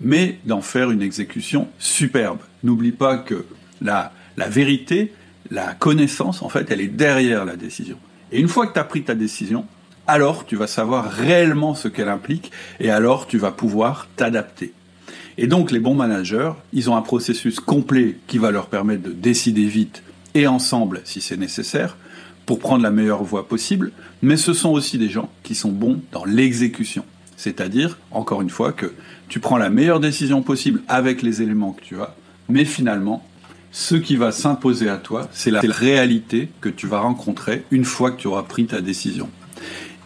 mais 0.00 0.38
d'en 0.46 0.62
faire 0.62 0.90
une 0.90 1.02
exécution 1.02 1.68
superbe. 1.78 2.38
N'oublie 2.62 2.92
pas 2.92 3.18
que 3.18 3.44
la, 3.82 4.14
la 4.38 4.48
vérité, 4.48 5.12
la 5.50 5.74
connaissance, 5.74 6.40
en 6.40 6.48
fait, 6.48 6.70
elle 6.70 6.80
est 6.80 6.86
derrière 6.86 7.44
la 7.44 7.56
décision. 7.56 7.98
Et 8.32 8.40
une 8.40 8.48
fois 8.48 8.66
que 8.66 8.74
tu 8.74 8.78
as 8.78 8.84
pris 8.84 9.02
ta 9.02 9.14
décision, 9.14 9.64
alors 10.06 10.46
tu 10.46 10.56
vas 10.56 10.66
savoir 10.66 11.10
réellement 11.10 11.74
ce 11.74 11.88
qu'elle 11.88 12.08
implique 12.08 12.50
et 12.80 12.90
alors 12.90 13.26
tu 13.26 13.38
vas 13.38 13.52
pouvoir 13.52 14.08
t'adapter. 14.16 14.72
Et 15.36 15.46
donc 15.46 15.70
les 15.70 15.80
bons 15.80 15.94
managers, 15.94 16.52
ils 16.72 16.90
ont 16.90 16.96
un 16.96 17.02
processus 17.02 17.60
complet 17.60 18.16
qui 18.26 18.38
va 18.38 18.50
leur 18.50 18.66
permettre 18.66 19.02
de 19.02 19.12
décider 19.12 19.66
vite 19.66 20.02
et 20.34 20.46
ensemble 20.46 21.02
si 21.04 21.20
c'est 21.20 21.36
nécessaire 21.36 21.96
pour 22.46 22.58
prendre 22.58 22.82
la 22.82 22.90
meilleure 22.90 23.22
voie 23.22 23.46
possible, 23.46 23.92
mais 24.22 24.38
ce 24.38 24.54
sont 24.54 24.70
aussi 24.70 24.96
des 24.96 25.10
gens 25.10 25.30
qui 25.42 25.54
sont 25.54 25.70
bons 25.70 26.00
dans 26.12 26.24
l'exécution. 26.24 27.04
C'est-à-dire, 27.36 27.98
encore 28.10 28.40
une 28.40 28.50
fois, 28.50 28.72
que 28.72 28.92
tu 29.28 29.38
prends 29.38 29.58
la 29.58 29.68
meilleure 29.68 30.00
décision 30.00 30.42
possible 30.42 30.82
avec 30.88 31.22
les 31.22 31.42
éléments 31.42 31.72
que 31.72 31.84
tu 31.84 32.00
as, 32.00 32.16
mais 32.48 32.64
finalement, 32.64 33.22
ce 33.70 33.94
qui 33.94 34.16
va 34.16 34.32
s'imposer 34.32 34.88
à 34.88 34.96
toi, 34.96 35.28
c'est 35.32 35.50
la 35.50 35.60
réalité 35.60 36.48
que 36.60 36.68
tu 36.68 36.86
vas 36.86 37.00
rencontrer 37.00 37.64
une 37.70 37.84
fois 37.84 38.10
que 38.10 38.20
tu 38.20 38.26
auras 38.26 38.42
pris 38.42 38.66
ta 38.66 38.80
décision. 38.80 39.28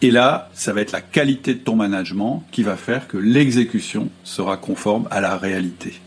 Et 0.00 0.10
là, 0.10 0.50
ça 0.52 0.72
va 0.72 0.80
être 0.80 0.90
la 0.90 1.00
qualité 1.00 1.54
de 1.54 1.60
ton 1.60 1.76
management 1.76 2.44
qui 2.50 2.64
va 2.64 2.76
faire 2.76 3.06
que 3.06 3.16
l'exécution 3.16 4.10
sera 4.24 4.56
conforme 4.56 5.06
à 5.12 5.20
la 5.20 5.36
réalité. 5.36 6.00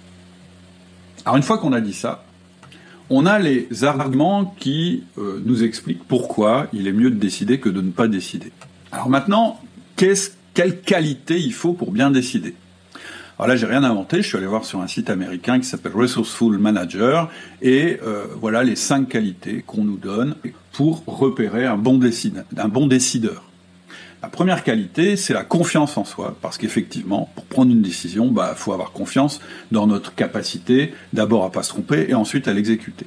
Alors 1.24 1.38
une 1.38 1.44
fois 1.44 1.58
qu'on 1.58 1.72
a 1.72 1.80
dit 1.80 1.94
ça, 1.94 2.26
on 3.10 3.26
a 3.26 3.40
les 3.40 3.84
arguments 3.84 4.54
qui 4.60 5.04
euh, 5.18 5.42
nous 5.46 5.64
expliquent 5.64 6.04
pourquoi 6.08 6.68
il 6.74 6.88
est 6.88 6.94
mieux 6.94 7.10
de 7.10 7.16
décider 7.16 7.60
que 7.60 7.70
de 7.70 7.82
ne 7.82 7.92
pas 7.92 8.08
décider. 8.08 8.52
Alors 8.92 9.10
maintenant, 9.10 9.62
quelle 9.96 10.82
qualité 10.82 11.40
il 11.40 11.54
faut 11.54 11.74
pour 11.74 11.92
bien 11.92 12.12
décider? 12.12 12.54
Alors 13.38 13.50
là, 13.50 13.58
j'ai 13.58 13.66
rien 13.66 13.84
inventé. 13.84 14.22
Je 14.22 14.28
suis 14.28 14.38
allé 14.38 14.48
voir 14.48 14.64
sur 14.64 14.80
un 14.80 14.88
site 14.88 15.10
américain 15.10 15.60
qui 15.60 15.66
s'appelle 15.66 15.92
Resourceful 15.94 16.58
Manager 16.58 17.30
et 17.62 18.00
euh, 18.02 18.28
voilà 18.40 18.64
les 18.64 18.78
cinq 18.78 19.10
qualités 19.10 19.62
qu'on 19.68 19.84
nous 19.84 19.98
donne 19.98 20.36
pour 20.72 21.04
repérer 21.06 21.66
un 21.66 21.76
bon, 21.76 21.98
décideur. 21.98 23.44
La 24.24 24.30
première 24.30 24.64
qualité, 24.64 25.18
c'est 25.18 25.34
la 25.34 25.44
confiance 25.44 25.98
en 25.98 26.06
soi, 26.06 26.38
parce 26.42 26.58
qu'effectivement, 26.58 27.30
pour 27.36 27.44
prendre 27.44 27.72
une 27.72 27.82
décision, 27.82 28.28
bah, 28.32 28.54
faut 28.56 28.72
avoir 28.72 28.94
confiance 28.94 29.42
dans 29.70 29.86
notre 29.86 30.16
capacité, 30.16 30.94
d'abord 31.12 31.44
à 31.44 31.52
pas 31.52 31.62
se 31.62 31.70
tromper 31.70 32.06
et 32.08 32.14
ensuite 32.14 32.48
à 32.48 32.54
l'exécuter. 32.54 33.06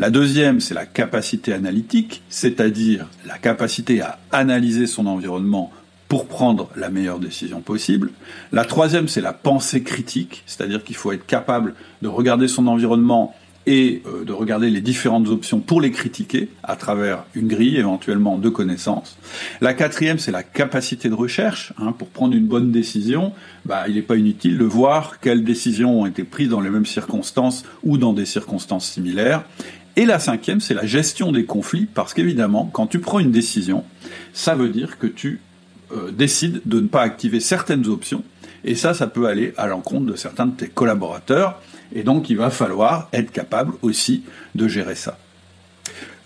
La 0.00 0.10
deuxième, 0.10 0.60
c'est 0.60 0.74
la 0.74 0.86
capacité 0.86 1.52
analytique, 1.52 2.22
c'est-à-dire 2.28 3.08
la 3.24 3.38
capacité 3.38 4.00
à 4.00 4.18
analyser 4.32 4.88
son 4.88 5.06
environnement 5.06 5.70
pour 6.14 6.28
prendre 6.28 6.68
la 6.76 6.90
meilleure 6.90 7.18
décision 7.18 7.60
possible. 7.60 8.12
La 8.52 8.64
troisième, 8.64 9.08
c'est 9.08 9.20
la 9.20 9.32
pensée 9.32 9.82
critique, 9.82 10.44
c'est-à-dire 10.46 10.84
qu'il 10.84 10.94
faut 10.94 11.10
être 11.10 11.26
capable 11.26 11.74
de 12.02 12.06
regarder 12.06 12.46
son 12.46 12.68
environnement 12.68 13.34
et 13.66 14.00
euh, 14.06 14.24
de 14.24 14.32
regarder 14.32 14.70
les 14.70 14.80
différentes 14.80 15.26
options 15.26 15.58
pour 15.58 15.80
les 15.80 15.90
critiquer 15.90 16.50
à 16.62 16.76
travers 16.76 17.24
une 17.34 17.48
grille 17.48 17.78
éventuellement 17.78 18.38
de 18.38 18.48
connaissances. 18.48 19.18
La 19.60 19.74
quatrième, 19.74 20.20
c'est 20.20 20.30
la 20.30 20.44
capacité 20.44 21.08
de 21.08 21.14
recherche. 21.14 21.72
Hein, 21.78 21.90
pour 21.90 22.10
prendre 22.10 22.36
une 22.36 22.46
bonne 22.46 22.70
décision, 22.70 23.32
bah, 23.64 23.88
il 23.88 23.96
n'est 23.96 24.02
pas 24.02 24.14
inutile 24.14 24.56
de 24.56 24.64
voir 24.64 25.18
quelles 25.18 25.42
décisions 25.42 26.02
ont 26.02 26.06
été 26.06 26.22
prises 26.22 26.48
dans 26.48 26.60
les 26.60 26.70
mêmes 26.70 26.86
circonstances 26.86 27.64
ou 27.82 27.98
dans 27.98 28.12
des 28.12 28.24
circonstances 28.24 28.88
similaires. 28.88 29.42
Et 29.96 30.06
la 30.06 30.20
cinquième, 30.20 30.60
c'est 30.60 30.74
la 30.74 30.86
gestion 30.86 31.32
des 31.32 31.44
conflits, 31.44 31.88
parce 31.92 32.14
qu'évidemment, 32.14 32.70
quand 32.72 32.86
tu 32.86 33.00
prends 33.00 33.18
une 33.18 33.32
décision, 33.32 33.82
ça 34.32 34.54
veut 34.54 34.68
dire 34.68 34.98
que 35.00 35.08
tu 35.08 35.40
euh, 35.92 36.10
décide 36.10 36.60
de 36.64 36.80
ne 36.80 36.88
pas 36.88 37.02
activer 37.02 37.40
certaines 37.40 37.86
options. 37.86 38.24
Et 38.64 38.74
ça, 38.74 38.94
ça 38.94 39.06
peut 39.06 39.26
aller 39.26 39.52
à 39.56 39.66
l'encontre 39.66 40.06
de 40.06 40.16
certains 40.16 40.46
de 40.46 40.56
tes 40.56 40.68
collaborateurs. 40.68 41.60
Et 41.94 42.02
donc, 42.02 42.30
il 42.30 42.36
va 42.36 42.50
falloir 42.50 43.08
être 43.12 43.30
capable 43.30 43.74
aussi 43.82 44.24
de 44.54 44.68
gérer 44.68 44.94
ça. 44.94 45.18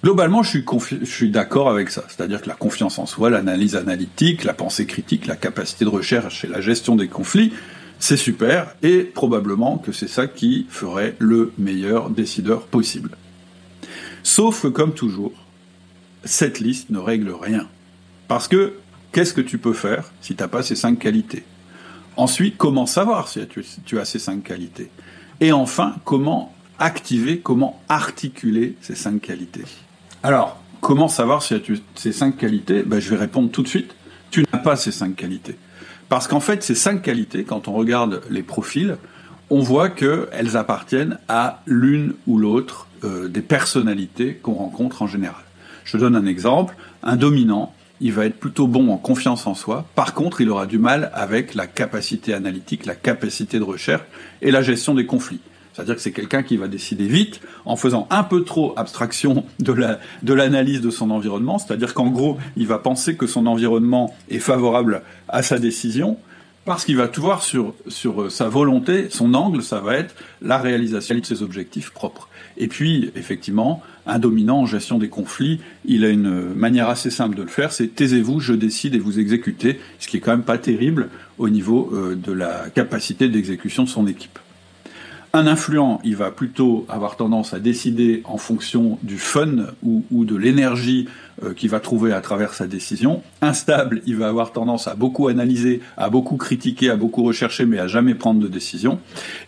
Globalement, 0.04 0.44
je 0.44 0.50
suis, 0.50 0.64
je 1.00 1.10
suis 1.10 1.30
d'accord 1.30 1.68
avec 1.68 1.90
ça. 1.90 2.04
C'est-à-dire 2.08 2.40
que 2.40 2.48
la 2.48 2.54
confiance 2.54 2.98
en 3.00 3.06
soi, 3.06 3.30
l'analyse 3.30 3.74
analytique, 3.74 4.44
la 4.44 4.54
pensée 4.54 4.86
critique, 4.86 5.26
la 5.26 5.34
capacité 5.34 5.84
de 5.84 5.90
recherche 5.90 6.44
et 6.44 6.48
la 6.48 6.60
gestion 6.60 6.94
des 6.94 7.08
conflits, 7.08 7.52
c'est 7.98 8.16
super. 8.16 8.74
Et 8.82 9.00
probablement 9.00 9.78
que 9.78 9.90
c'est 9.90 10.08
ça 10.08 10.28
qui 10.28 10.66
ferait 10.70 11.16
le 11.18 11.52
meilleur 11.58 12.10
décideur 12.10 12.62
possible. 12.66 13.10
Sauf 14.22 14.62
que, 14.62 14.68
comme 14.68 14.94
toujours, 14.94 15.32
cette 16.24 16.60
liste 16.60 16.90
ne 16.90 16.98
règle 16.98 17.32
rien. 17.32 17.66
Parce 18.28 18.46
que 18.46 18.74
qu'est-ce 19.18 19.34
que 19.34 19.40
tu 19.40 19.58
peux 19.58 19.72
faire 19.72 20.12
si 20.20 20.36
tu 20.36 20.42
n'as 20.44 20.46
pas 20.46 20.62
ces 20.62 20.76
cinq 20.76 21.00
qualités? 21.00 21.42
Ensuite, 22.16 22.56
comment 22.56 22.86
savoir 22.86 23.26
si 23.26 23.40
tu, 23.84 23.98
as 23.98 24.04
ces 24.04 24.20
cinq 24.20 24.44
qualités? 24.44 24.90
Et 25.40 25.50
enfin, 25.50 25.96
comment 26.04 26.54
activer, 26.78 27.40
comment 27.40 27.82
articuler 27.88 28.76
ces 28.80 28.94
cinq 28.94 29.20
qualités? 29.20 29.64
Alors, 30.22 30.62
comment 30.80 31.08
savoir 31.08 31.42
si 31.42 31.60
tu 31.60 31.74
as 31.74 31.76
ces 31.96 32.12
cinq 32.12 32.36
qualités? 32.36 32.84
Ben, 32.84 33.00
Je 33.00 33.10
vais 33.10 33.16
répondre 33.16 33.50
tout 33.50 33.64
de 33.64 33.66
suite. 33.66 33.96
Tu 34.30 34.44
n'as 34.52 34.60
pas 34.60 34.76
ces 34.76 34.92
cinq 34.92 35.16
qualités. 35.16 35.56
Parce 36.08 36.28
qu'en 36.28 36.38
fait, 36.38 36.62
ces 36.62 36.76
cinq 36.76 37.02
qualités, 37.02 37.42
quand 37.42 37.66
on 37.66 37.72
regarde 37.72 38.22
les 38.30 38.44
profils, 38.44 38.98
on 39.50 39.58
voit 39.58 39.88
qu'elles 39.88 40.56
appartiennent 40.56 41.18
à 41.26 41.62
l'une 41.66 42.14
ou 42.28 42.38
l'autre 42.38 42.86
euh, 43.02 43.26
des 43.26 43.42
personnalités 43.42 44.34
qu'on 44.34 44.54
rencontre 44.54 45.02
en 45.02 45.08
général. 45.08 45.42
Je 45.82 45.96
donne 45.96 46.14
un 46.14 46.26
exemple. 46.26 46.76
Un 47.02 47.16
dominant, 47.16 47.72
il 48.00 48.12
va 48.12 48.26
être 48.26 48.38
plutôt 48.38 48.66
bon 48.66 48.90
en 48.90 48.96
confiance 48.96 49.46
en 49.46 49.54
soi. 49.54 49.84
Par 49.94 50.14
contre, 50.14 50.40
il 50.40 50.50
aura 50.50 50.66
du 50.66 50.78
mal 50.78 51.10
avec 51.14 51.54
la 51.54 51.66
capacité 51.66 52.34
analytique, 52.34 52.86
la 52.86 52.94
capacité 52.94 53.58
de 53.58 53.64
recherche 53.64 54.04
et 54.42 54.50
la 54.50 54.62
gestion 54.62 54.94
des 54.94 55.06
conflits. 55.06 55.40
C'est-à-dire 55.72 55.94
que 55.94 56.00
c'est 56.00 56.12
quelqu'un 56.12 56.42
qui 56.42 56.56
va 56.56 56.66
décider 56.66 57.06
vite 57.06 57.40
en 57.64 57.76
faisant 57.76 58.08
un 58.10 58.24
peu 58.24 58.42
trop 58.42 58.74
abstraction 58.76 59.44
de 59.60 59.72
la 59.72 60.00
de 60.24 60.34
l'analyse 60.34 60.80
de 60.80 60.90
son 60.90 61.10
environnement. 61.10 61.58
C'est-à-dire 61.58 61.94
qu'en 61.94 62.08
gros, 62.08 62.36
il 62.56 62.66
va 62.66 62.78
penser 62.78 63.14
que 63.14 63.28
son 63.28 63.46
environnement 63.46 64.12
est 64.28 64.40
favorable 64.40 65.02
à 65.28 65.44
sa 65.44 65.60
décision 65.60 66.18
parce 66.68 66.84
qu'il 66.84 66.96
va 66.96 67.08
tout 67.08 67.22
voir 67.22 67.42
sur 67.42 67.74
sur 67.88 68.22
euh, 68.22 68.30
sa 68.30 68.48
volonté, 68.48 69.08
son 69.10 69.32
angle, 69.32 69.62
ça 69.62 69.80
va 69.80 69.96
être 69.96 70.14
la 70.42 70.58
réalisation 70.58 71.16
de 71.16 71.24
ses 71.24 71.42
objectifs 71.42 71.90
propres. 71.90 72.28
Et 72.58 72.68
puis, 72.68 73.10
effectivement, 73.16 73.82
un 74.06 74.18
dominant 74.18 74.60
en 74.60 74.66
gestion 74.66 74.98
des 74.98 75.08
conflits, 75.08 75.60
il 75.86 76.04
a 76.04 76.10
une 76.10 76.52
manière 76.54 76.90
assez 76.90 77.10
simple 77.10 77.36
de 77.36 77.42
le 77.42 77.48
faire, 77.48 77.72
c'est 77.72 77.88
taisez-vous, 77.88 78.40
je 78.40 78.52
décide 78.52 78.94
et 78.94 78.98
vous 78.98 79.18
exécutez, 79.18 79.80
ce 79.98 80.08
qui 80.08 80.18
est 80.18 80.20
quand 80.20 80.32
même 80.32 80.42
pas 80.42 80.58
terrible 80.58 81.08
au 81.38 81.48
niveau 81.48 81.90
euh, 81.94 82.14
de 82.14 82.32
la 82.32 82.68
capacité 82.74 83.28
d'exécution 83.28 83.84
de 83.84 83.88
son 83.88 84.06
équipe. 84.06 84.38
Un 85.34 85.46
influent, 85.46 86.00
il 86.04 86.16
va 86.16 86.30
plutôt 86.30 86.86
avoir 86.88 87.16
tendance 87.16 87.52
à 87.52 87.60
décider 87.60 88.22
en 88.24 88.38
fonction 88.38 88.98
du 89.02 89.18
fun 89.18 89.66
ou, 89.82 90.24
de 90.24 90.34
l'énergie 90.34 91.06
euh, 91.42 91.52
qu'il 91.52 91.68
va 91.68 91.80
trouver 91.80 92.12
à 92.12 92.20
travers 92.22 92.54
sa 92.54 92.66
décision. 92.66 93.22
Instable, 93.42 94.00
il 94.06 94.16
va 94.16 94.28
avoir 94.28 94.52
tendance 94.52 94.88
à 94.88 94.94
beaucoup 94.94 95.28
analyser, 95.28 95.82
à 95.98 96.08
beaucoup 96.08 96.36
critiquer, 96.36 96.88
à 96.88 96.96
beaucoup 96.96 97.22
rechercher, 97.24 97.66
mais 97.66 97.78
à 97.78 97.86
jamais 97.86 98.14
prendre 98.14 98.40
de 98.40 98.48
décision. 98.48 99.00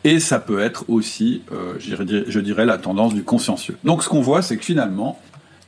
Et 0.05 0.21
ça 0.21 0.39
peut 0.39 0.61
être 0.61 0.85
aussi, 0.89 1.43
euh, 1.51 1.75
je 1.79 2.41
dirais, 2.41 2.67
la 2.67 2.77
tendance 2.77 3.15
du 3.15 3.23
consciencieux. 3.23 3.77
Donc 3.85 4.03
ce 4.03 4.09
qu'on 4.11 4.21
voit, 4.21 4.43
c'est 4.43 4.59
que 4.59 4.65
finalement, 4.65 5.19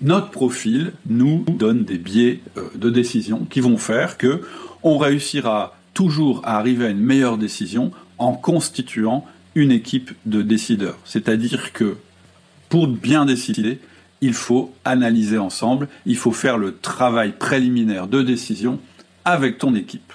notre 0.03 0.31
profil 0.31 0.93
nous 1.07 1.45
donne 1.49 1.85
des 1.85 1.99
biais 1.99 2.41
euh, 2.59 2.63
de 2.75 2.91
décision 2.91 3.47
qui 3.49 3.61
vont 3.61 3.79
faire 3.79 4.19
que 4.19 4.43
on 4.83 4.99
réussira 4.99 5.77
toujours 5.95 6.43
à 6.45 6.59
arriver 6.59 6.87
à 6.87 6.89
une 6.91 7.01
meilleure 7.01 7.39
décision 7.39 7.93
en 8.19 8.33
constituant 8.33 9.25
une 9.55 9.71
équipe 9.71 10.13
de 10.27 10.43
décideurs. 10.43 10.99
C'est-à-dire 11.05 11.73
que 11.73 11.97
pour 12.69 12.89
bien 12.89 13.27
décider, 13.27 13.79
il 14.21 14.35
faut 14.35 14.73
analyser 14.85 15.39
ensemble, 15.39 15.89
il 16.07 16.17
faut 16.17 16.33
faire 16.33 16.57
le 16.57 16.77
travail 16.77 17.33
préliminaire 17.33 18.07
de 18.07 18.23
décision 18.23 18.79
avec 19.25 19.59
ton 19.59 19.75
équipe. 19.75 20.13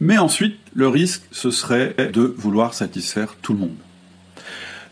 Mais 0.00 0.18
ensuite, 0.18 0.56
le 0.74 0.88
risque, 0.88 1.22
ce 1.30 1.50
serait 1.50 1.94
de 2.12 2.34
vouloir 2.36 2.74
satisfaire 2.74 3.36
tout 3.40 3.52
le 3.52 3.60
monde. 3.60 3.76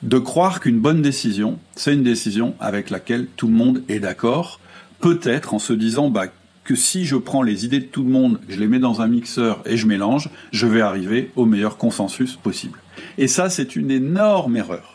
De 0.02 0.18
croire 0.18 0.60
qu'une 0.60 0.78
bonne 0.78 1.02
décision, 1.02 1.58
c'est 1.74 1.94
une 1.94 2.02
décision 2.02 2.54
avec 2.60 2.90
laquelle 2.90 3.26
tout 3.36 3.46
le 3.46 3.54
monde 3.54 3.82
est 3.88 4.00
d'accord, 4.00 4.60
peut-être 5.00 5.54
en 5.54 5.58
se 5.58 5.72
disant 5.72 6.10
bah, 6.10 6.26
que 6.64 6.74
si 6.74 7.04
je 7.04 7.16
prends 7.16 7.42
les 7.42 7.64
idées 7.64 7.80
de 7.80 7.86
tout 7.86 8.04
le 8.04 8.10
monde, 8.10 8.40
je 8.48 8.58
les 8.58 8.68
mets 8.68 8.78
dans 8.78 9.00
un 9.00 9.08
mixeur 9.08 9.62
et 9.64 9.76
je 9.76 9.86
mélange, 9.86 10.28
je 10.52 10.66
vais 10.66 10.80
arriver 10.80 11.30
au 11.36 11.44
meilleur 11.44 11.76
consensus 11.76 12.36
possible. 12.36 12.78
Et 13.18 13.28
ça, 13.28 13.50
c'est 13.50 13.76
une 13.76 13.90
énorme 13.90 14.56
erreur. 14.56 14.92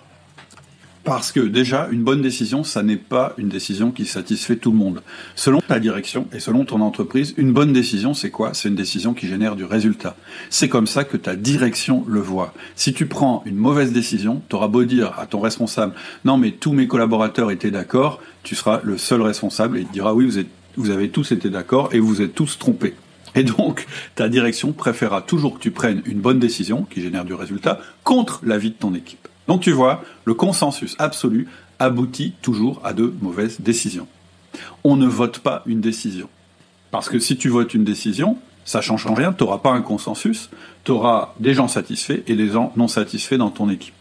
Parce 1.07 1.31
que 1.31 1.39
déjà, 1.39 1.87
une 1.89 2.03
bonne 2.03 2.21
décision, 2.21 2.65
ça 2.65 2.83
n'est 2.83 2.97
pas 2.97 3.33
une 3.37 3.47
décision 3.47 3.91
qui 3.91 4.05
satisfait 4.05 4.57
tout 4.57 4.71
le 4.71 4.77
monde. 4.77 5.01
Selon 5.35 5.61
ta 5.61 5.79
direction 5.79 6.27
et 6.33 6.41
selon 6.41 6.65
ton 6.65 6.81
entreprise, 6.81 7.33
une 7.37 7.53
bonne 7.53 7.71
décision, 7.71 8.13
c'est 8.13 8.29
quoi? 8.29 8.53
C'est 8.53 8.67
une 8.67 8.75
décision 8.75 9.13
qui 9.13 9.25
génère 9.25 9.55
du 9.55 9.63
résultat. 9.63 10.17
C'est 10.49 10.67
comme 10.67 10.85
ça 10.85 11.05
que 11.05 11.15
ta 11.15 11.37
direction 11.37 12.03
le 12.09 12.19
voit. 12.19 12.53
Si 12.75 12.91
tu 12.91 13.05
prends 13.05 13.41
une 13.45 13.55
mauvaise 13.55 13.93
décision, 13.93 14.41
tu 14.49 14.57
auras 14.57 14.67
beau 14.67 14.83
dire 14.83 15.17
à 15.17 15.27
ton 15.27 15.39
responsable, 15.39 15.93
non 16.25 16.37
mais 16.37 16.51
tous 16.51 16.73
mes 16.73 16.89
collaborateurs 16.89 17.51
étaient 17.51 17.71
d'accord, 17.71 18.19
tu 18.43 18.55
seras 18.55 18.81
le 18.83 18.97
seul 18.97 19.21
responsable 19.21 19.77
et 19.77 19.81
il 19.83 19.87
te 19.87 19.93
dira, 19.93 20.13
oui, 20.13 20.25
vous, 20.25 20.41
vous 20.75 20.89
avez 20.89 21.07
tous 21.07 21.31
été 21.31 21.49
d'accord 21.49 21.87
et 21.93 21.99
vous 22.01 22.21
êtes 22.21 22.35
tous 22.35 22.59
trompés. 22.59 22.95
Et 23.37 23.43
donc, 23.43 23.85
ta 24.15 24.29
direction 24.29 24.73
préférera 24.73 25.21
toujours 25.21 25.53
que 25.53 25.59
tu 25.59 25.69
prennes 25.69 26.01
une 26.05 26.19
bonne 26.19 26.39
décision 26.39 26.87
qui 26.89 27.03
génère 27.03 27.23
du 27.23 27.35
résultat 27.35 27.79
contre 28.03 28.41
l'avis 28.43 28.71
de 28.71 28.75
ton 28.75 28.95
équipe. 28.95 29.27
Donc 29.47 29.61
tu 29.61 29.71
vois, 29.71 30.03
le 30.25 30.33
consensus 30.33 30.95
absolu 30.97 31.47
aboutit 31.77 32.33
toujours 32.41 32.81
à 32.83 32.93
de 32.93 33.13
mauvaises 33.21 33.61
décisions. 33.61 34.07
On 34.83 34.95
ne 34.95 35.05
vote 35.05 35.37
pas 35.37 35.61
une 35.67 35.81
décision. 35.81 36.29
Parce 36.89 37.09
que 37.09 37.19
si 37.19 37.37
tu 37.37 37.49
votes 37.49 37.75
une 37.75 37.83
décision, 37.83 38.39
ça 38.65 38.81
change 38.81 39.05
rien, 39.05 39.31
tu 39.31 39.43
n'auras 39.43 39.59
pas 39.59 39.71
un 39.71 39.83
consensus, 39.83 40.49
tu 40.83 40.91
auras 40.91 41.35
des 41.39 41.53
gens 41.53 41.67
satisfaits 41.67 42.23
et 42.25 42.35
des 42.35 42.47
gens 42.47 42.73
non 42.75 42.87
satisfaits 42.87 43.35
dans 43.35 43.51
ton 43.51 43.69
équipe. 43.69 43.93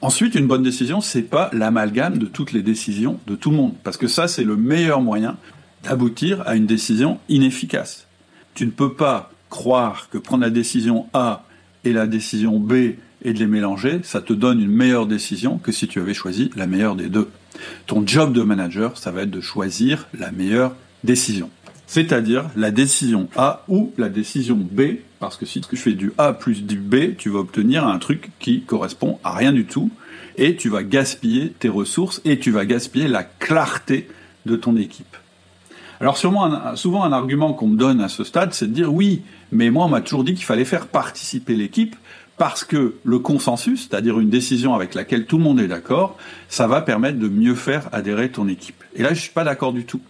Ensuite, 0.00 0.34
une 0.34 0.46
bonne 0.46 0.62
décision, 0.62 1.02
c'est 1.02 1.20
pas 1.20 1.50
l'amalgame 1.52 2.16
de 2.16 2.24
toutes 2.24 2.52
les 2.52 2.62
décisions 2.62 3.20
de 3.26 3.34
tout 3.34 3.50
le 3.50 3.56
monde. 3.58 3.74
Parce 3.84 3.98
que 3.98 4.08
ça, 4.08 4.28
c'est 4.28 4.44
le 4.44 4.56
meilleur 4.56 5.02
moyen 5.02 5.36
d'aboutir 5.84 6.42
à 6.46 6.56
une 6.56 6.66
décision 6.66 7.18
inefficace. 7.28 8.06
Tu 8.60 8.66
ne 8.66 8.72
peux 8.72 8.92
pas 8.92 9.32
croire 9.48 10.10
que 10.10 10.18
prendre 10.18 10.42
la 10.42 10.50
décision 10.50 11.06
A 11.14 11.46
et 11.82 11.94
la 11.94 12.06
décision 12.06 12.60
B 12.60 12.72
et 13.22 13.32
de 13.32 13.38
les 13.38 13.46
mélanger, 13.46 14.00
ça 14.02 14.20
te 14.20 14.34
donne 14.34 14.60
une 14.60 14.70
meilleure 14.70 15.06
décision 15.06 15.56
que 15.56 15.72
si 15.72 15.88
tu 15.88 15.98
avais 15.98 16.12
choisi 16.12 16.50
la 16.56 16.66
meilleure 16.66 16.94
des 16.94 17.08
deux. 17.08 17.30
Ton 17.86 18.06
job 18.06 18.34
de 18.34 18.42
manager, 18.42 18.98
ça 18.98 19.12
va 19.12 19.22
être 19.22 19.30
de 19.30 19.40
choisir 19.40 20.08
la 20.12 20.30
meilleure 20.30 20.76
décision. 21.04 21.48
C'est-à-dire 21.86 22.50
la 22.54 22.70
décision 22.70 23.30
A 23.34 23.64
ou 23.66 23.94
la 23.96 24.10
décision 24.10 24.56
B, 24.56 24.98
parce 25.20 25.38
que 25.38 25.46
si 25.46 25.62
tu 25.62 25.76
fais 25.78 25.92
du 25.92 26.12
A 26.18 26.34
plus 26.34 26.62
du 26.62 26.76
B, 26.76 27.16
tu 27.16 27.30
vas 27.30 27.38
obtenir 27.38 27.86
un 27.86 27.98
truc 27.98 28.28
qui 28.40 28.60
correspond 28.60 29.18
à 29.24 29.32
rien 29.32 29.54
du 29.54 29.64
tout, 29.64 29.90
et 30.36 30.54
tu 30.54 30.68
vas 30.68 30.82
gaspiller 30.82 31.48
tes 31.58 31.70
ressources, 31.70 32.20
et 32.26 32.38
tu 32.38 32.50
vas 32.50 32.66
gaspiller 32.66 33.08
la 33.08 33.24
clarté 33.24 34.06
de 34.44 34.54
ton 34.54 34.76
équipe. 34.76 35.16
Alors 36.00 36.16
sûrement, 36.16 36.74
souvent 36.76 37.04
un 37.04 37.12
argument 37.12 37.52
qu'on 37.52 37.68
me 37.68 37.76
donne 37.76 38.00
à 38.00 38.08
ce 38.08 38.24
stade, 38.24 38.54
c'est 38.54 38.66
de 38.66 38.72
dire 38.72 38.92
oui, 38.92 39.22
mais 39.52 39.68
moi 39.68 39.84
on 39.84 39.88
m'a 39.88 40.00
toujours 40.00 40.24
dit 40.24 40.34
qu'il 40.34 40.46
fallait 40.46 40.64
faire 40.64 40.86
participer 40.86 41.54
l'équipe 41.54 41.94
parce 42.38 42.64
que 42.64 42.94
le 43.04 43.18
consensus, 43.18 43.86
c'est-à-dire 43.86 44.18
une 44.18 44.30
décision 44.30 44.72
avec 44.74 44.94
laquelle 44.94 45.26
tout 45.26 45.36
le 45.36 45.44
monde 45.44 45.60
est 45.60 45.68
d'accord, 45.68 46.16
ça 46.48 46.66
va 46.66 46.80
permettre 46.80 47.18
de 47.18 47.28
mieux 47.28 47.54
faire 47.54 47.90
adhérer 47.92 48.30
ton 48.30 48.48
équipe. 48.48 48.82
Et 48.94 49.02
là, 49.02 49.12
je 49.12 49.20
suis 49.20 49.32
pas 49.32 49.44
d'accord 49.44 49.74
du 49.74 49.84
tout. 49.84 50.00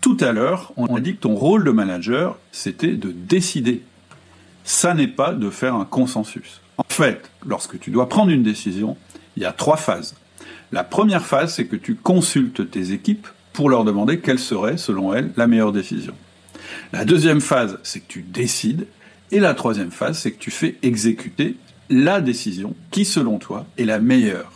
Tout 0.00 0.16
à 0.20 0.32
l'heure, 0.32 0.72
on 0.76 0.96
a 0.96 1.00
dit 1.00 1.14
que 1.14 1.20
ton 1.20 1.36
rôle 1.36 1.62
de 1.62 1.70
manager, 1.70 2.36
c'était 2.50 2.94
de 2.94 3.12
décider. 3.12 3.82
Ça 4.64 4.92
n'est 4.92 5.06
pas 5.06 5.34
de 5.34 5.50
faire 5.50 5.76
un 5.76 5.84
consensus. 5.84 6.60
En 6.78 6.84
fait, 6.88 7.30
lorsque 7.46 7.78
tu 7.78 7.92
dois 7.92 8.08
prendre 8.08 8.32
une 8.32 8.42
décision, 8.42 8.96
il 9.36 9.44
y 9.44 9.46
a 9.46 9.52
trois 9.52 9.76
phases. 9.76 10.16
La 10.72 10.82
première 10.82 11.24
phase, 11.24 11.54
c'est 11.54 11.66
que 11.66 11.76
tu 11.76 11.94
consultes 11.94 12.68
tes 12.72 12.90
équipes 12.90 13.28
pour 13.56 13.70
leur 13.70 13.84
demander 13.84 14.20
quelle 14.20 14.38
serait, 14.38 14.76
selon 14.76 15.14
elles, 15.14 15.30
la 15.38 15.46
meilleure 15.46 15.72
décision. 15.72 16.12
La 16.92 17.06
deuxième 17.06 17.40
phase, 17.40 17.78
c'est 17.82 18.00
que 18.00 18.06
tu 18.06 18.20
décides. 18.20 18.86
Et 19.32 19.40
la 19.40 19.54
troisième 19.54 19.90
phase, 19.90 20.18
c'est 20.18 20.30
que 20.30 20.38
tu 20.38 20.50
fais 20.50 20.76
exécuter 20.82 21.56
la 21.88 22.20
décision 22.20 22.74
qui, 22.90 23.06
selon 23.06 23.38
toi, 23.38 23.64
est 23.78 23.86
la 23.86 23.98
meilleure. 23.98 24.52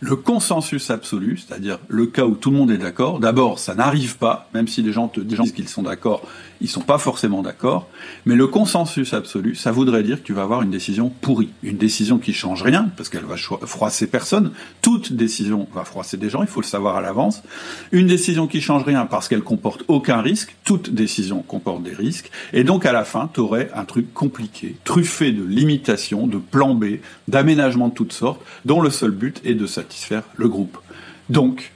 Le 0.00 0.16
consensus 0.16 0.90
absolu, 0.90 1.38
c'est-à-dire 1.38 1.78
le 1.86 2.06
cas 2.06 2.24
où 2.24 2.34
tout 2.34 2.50
le 2.50 2.56
monde 2.56 2.72
est 2.72 2.78
d'accord, 2.78 3.20
d'abord, 3.20 3.60
ça 3.60 3.76
n'arrive 3.76 4.18
pas, 4.18 4.50
même 4.54 4.66
si 4.66 4.82
les 4.82 4.92
gens 4.92 5.06
te 5.06 5.20
disent 5.20 5.52
qu'ils 5.52 5.68
sont 5.68 5.84
d'accord, 5.84 6.26
ils 6.64 6.68
sont 6.68 6.80
pas 6.80 6.96
forcément 6.96 7.42
d'accord, 7.42 7.90
mais 8.24 8.34
le 8.34 8.46
consensus 8.46 9.12
absolu, 9.12 9.54
ça 9.54 9.70
voudrait 9.70 10.02
dire 10.02 10.22
que 10.22 10.26
tu 10.26 10.32
vas 10.32 10.44
avoir 10.44 10.62
une 10.62 10.70
décision 10.70 11.10
pourrie, 11.10 11.50
une 11.62 11.76
décision 11.76 12.16
qui 12.16 12.32
change 12.32 12.62
rien, 12.62 12.90
parce 12.96 13.10
qu'elle 13.10 13.26
va 13.26 13.36
froisser 13.36 14.06
personne, 14.06 14.50
toute 14.80 15.12
décision 15.12 15.68
va 15.74 15.84
froisser 15.84 16.16
des 16.16 16.30
gens, 16.30 16.40
il 16.40 16.48
faut 16.48 16.62
le 16.62 16.66
savoir 16.66 16.96
à 16.96 17.02
l'avance, 17.02 17.42
une 17.92 18.06
décision 18.06 18.46
qui 18.46 18.62
change 18.62 18.82
rien 18.84 19.04
parce 19.04 19.28
qu'elle 19.28 19.42
comporte 19.42 19.84
aucun 19.88 20.22
risque, 20.22 20.56
toute 20.64 20.88
décision 20.88 21.42
comporte 21.42 21.82
des 21.82 21.92
risques, 21.92 22.30
et 22.54 22.64
donc 22.64 22.86
à 22.86 22.92
la 22.92 23.04
fin, 23.04 23.28
tu 23.34 23.40
aurais 23.40 23.70
un 23.74 23.84
truc 23.84 24.14
compliqué, 24.14 24.76
truffé 24.84 25.32
de 25.32 25.44
limitations, 25.44 26.26
de 26.26 26.38
plans 26.38 26.74
B, 26.74 26.96
d'aménagements 27.28 27.88
de 27.88 27.94
toutes 27.94 28.14
sortes, 28.14 28.40
dont 28.64 28.80
le 28.80 28.88
seul 28.88 29.10
but 29.10 29.42
est 29.44 29.54
de 29.54 29.66
satisfaire 29.66 30.22
le 30.36 30.48
groupe. 30.48 30.78
Donc, 31.28 31.72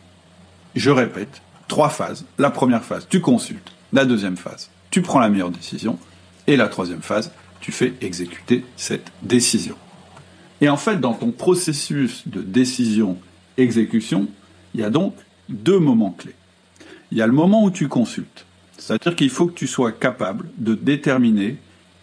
je 0.74 0.90
répète, 0.90 1.42
trois 1.66 1.90
phases. 1.90 2.24
La 2.38 2.48
première 2.48 2.84
phase, 2.84 3.06
tu 3.08 3.20
consultes. 3.20 3.72
La 3.92 4.04
deuxième 4.04 4.36
phase, 4.36 4.68
tu 4.90 5.02
prends 5.02 5.18
la 5.18 5.28
meilleure 5.28 5.50
décision. 5.50 5.98
Et 6.46 6.56
la 6.56 6.68
troisième 6.68 7.02
phase, 7.02 7.32
tu 7.60 7.72
fais 7.72 7.92
exécuter 8.00 8.64
cette 8.76 9.12
décision. 9.22 9.76
Et 10.60 10.68
en 10.68 10.76
fait, 10.76 10.98
dans 10.98 11.14
ton 11.14 11.30
processus 11.30 12.26
de 12.26 12.40
décision-exécution, 12.40 14.28
il 14.74 14.80
y 14.80 14.84
a 14.84 14.90
donc 14.90 15.14
deux 15.48 15.78
moments 15.78 16.10
clés. 16.10 16.34
Il 17.10 17.18
y 17.18 17.22
a 17.22 17.26
le 17.26 17.32
moment 17.32 17.64
où 17.64 17.70
tu 17.70 17.88
consultes. 17.88 18.44
C'est-à-dire 18.76 19.16
qu'il 19.16 19.30
faut 19.30 19.46
que 19.46 19.54
tu 19.54 19.66
sois 19.66 19.92
capable 19.92 20.48
de 20.56 20.74
déterminer 20.74 21.56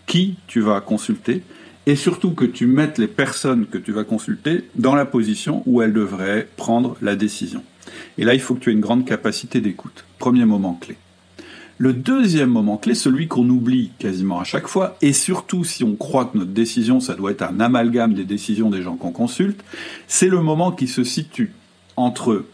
qui 0.07 0.35
tu 0.47 0.61
vas 0.61 0.81
consulter 0.81 1.41
et 1.85 1.95
surtout 1.95 2.31
que 2.31 2.45
tu 2.45 2.67
mettes 2.67 2.97
les 2.97 3.07
personnes 3.07 3.67
que 3.67 3.77
tu 3.77 3.91
vas 3.91 4.03
consulter 4.03 4.65
dans 4.75 4.95
la 4.95 5.05
position 5.05 5.63
où 5.65 5.81
elles 5.81 5.93
devraient 5.93 6.47
prendre 6.57 6.97
la 7.01 7.15
décision. 7.15 7.63
Et 8.17 8.25
là, 8.25 8.33
il 8.33 8.39
faut 8.39 8.55
que 8.55 8.59
tu 8.59 8.69
aies 8.69 8.73
une 8.73 8.81
grande 8.81 9.05
capacité 9.05 9.61
d'écoute. 9.61 10.05
Premier 10.17 10.45
moment 10.45 10.73
clé. 10.73 10.97
Le 11.77 11.91
deuxième 11.91 12.49
moment 12.49 12.77
clé, 12.77 12.95
celui 12.95 13.27
qu'on 13.27 13.49
oublie 13.49 13.91
quasiment 13.99 14.39
à 14.39 14.45
chaque 14.45 14.67
fois, 14.67 14.95
et 15.01 15.11
surtout 15.11 15.65
si 15.65 15.83
on 15.83 15.95
croit 15.95 16.25
que 16.25 16.37
notre 16.37 16.51
décision, 16.51 17.01
ça 17.01 17.15
doit 17.15 17.31
être 17.31 17.41
un 17.41 17.59
amalgame 17.59 18.13
des 18.13 18.23
décisions 18.23 18.69
des 18.69 18.81
gens 18.81 18.95
qu'on 18.95 19.11
consulte, 19.11 19.61
c'est 20.07 20.29
le 20.29 20.41
moment 20.41 20.71
qui 20.71 20.87
se 20.87 21.03
situe 21.03 21.51
entre 21.97 22.45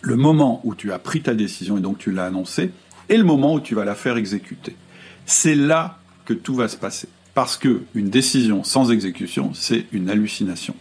le 0.00 0.16
moment 0.16 0.60
où 0.62 0.76
tu 0.76 0.92
as 0.92 1.00
pris 1.00 1.22
ta 1.22 1.34
décision 1.34 1.76
et 1.78 1.80
donc 1.80 1.98
tu 1.98 2.12
l'as 2.12 2.26
annoncée, 2.26 2.70
et 3.08 3.16
le 3.16 3.24
moment 3.24 3.54
où 3.54 3.60
tu 3.60 3.74
vas 3.74 3.84
la 3.84 3.96
faire 3.96 4.16
exécuter. 4.16 4.76
C'est 5.24 5.56
là 5.56 5.98
que 6.24 6.32
tout 6.32 6.54
va 6.54 6.68
se 6.68 6.76
passer. 6.76 7.08
Parce 7.34 7.56
que 7.56 7.82
une 7.94 8.10
décision 8.10 8.62
sans 8.62 8.92
exécution, 8.92 9.52
c'est 9.54 9.86
une 9.92 10.08
hallucination. 10.08 10.76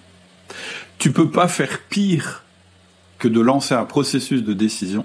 Tu 1.00 1.12
peux 1.12 1.30
pas 1.30 1.48
faire 1.48 1.82
pire 1.90 2.44
que 3.18 3.28
de 3.28 3.42
lancer 3.42 3.74
un 3.74 3.86
processus 3.86 4.44
de 4.44 4.54
décision 4.54 5.04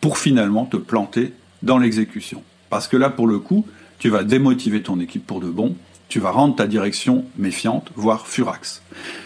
pour 0.00 0.18
finalement 0.18 0.66
te 0.66 0.76
planter 0.76 1.32
dans 1.64 1.78
l'exécution. 1.78 2.42
Parce 2.70 2.88
que 2.88 2.96
là, 2.96 3.10
pour 3.10 3.26
le 3.26 3.38
coup, 3.38 3.66
tu 3.98 4.08
vas 4.08 4.22
démotiver 4.22 4.82
ton 4.82 5.00
équipe 5.00 5.26
pour 5.26 5.40
de 5.40 5.48
bon, 5.48 5.76
tu 6.08 6.20
vas 6.20 6.30
rendre 6.30 6.54
ta 6.54 6.66
direction 6.66 7.24
méfiante, 7.36 7.90
voire 7.96 8.26
furax. 8.26 8.82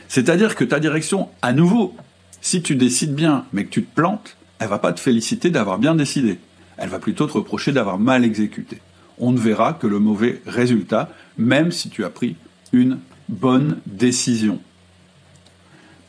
C'est-à-dire 0.08 0.54
que 0.54 0.64
ta 0.64 0.80
direction, 0.80 1.28
à 1.42 1.52
nouveau, 1.52 1.94
si 2.40 2.62
tu 2.62 2.76
décides 2.76 3.14
bien, 3.14 3.44
mais 3.52 3.64
que 3.64 3.70
tu 3.70 3.84
te 3.84 3.94
plantes, 3.94 4.36
elle 4.58 4.68
va 4.68 4.78
pas 4.78 4.92
te 4.92 5.00
féliciter 5.00 5.50
d'avoir 5.50 5.78
bien 5.78 5.94
décidé. 5.94 6.38
Elle 6.76 6.88
va 6.88 6.98
plutôt 6.98 7.26
te 7.26 7.32
reprocher 7.32 7.72
d'avoir 7.72 7.98
mal 7.98 8.24
exécuté 8.24 8.80
on 9.20 9.32
ne 9.32 9.38
verra 9.38 9.72
que 9.72 9.86
le 9.86 9.98
mauvais 9.98 10.40
résultat, 10.46 11.10
même 11.36 11.72
si 11.72 11.90
tu 11.90 12.04
as 12.04 12.10
pris 12.10 12.36
une 12.72 12.98
bonne 13.28 13.78
décision. 13.86 14.60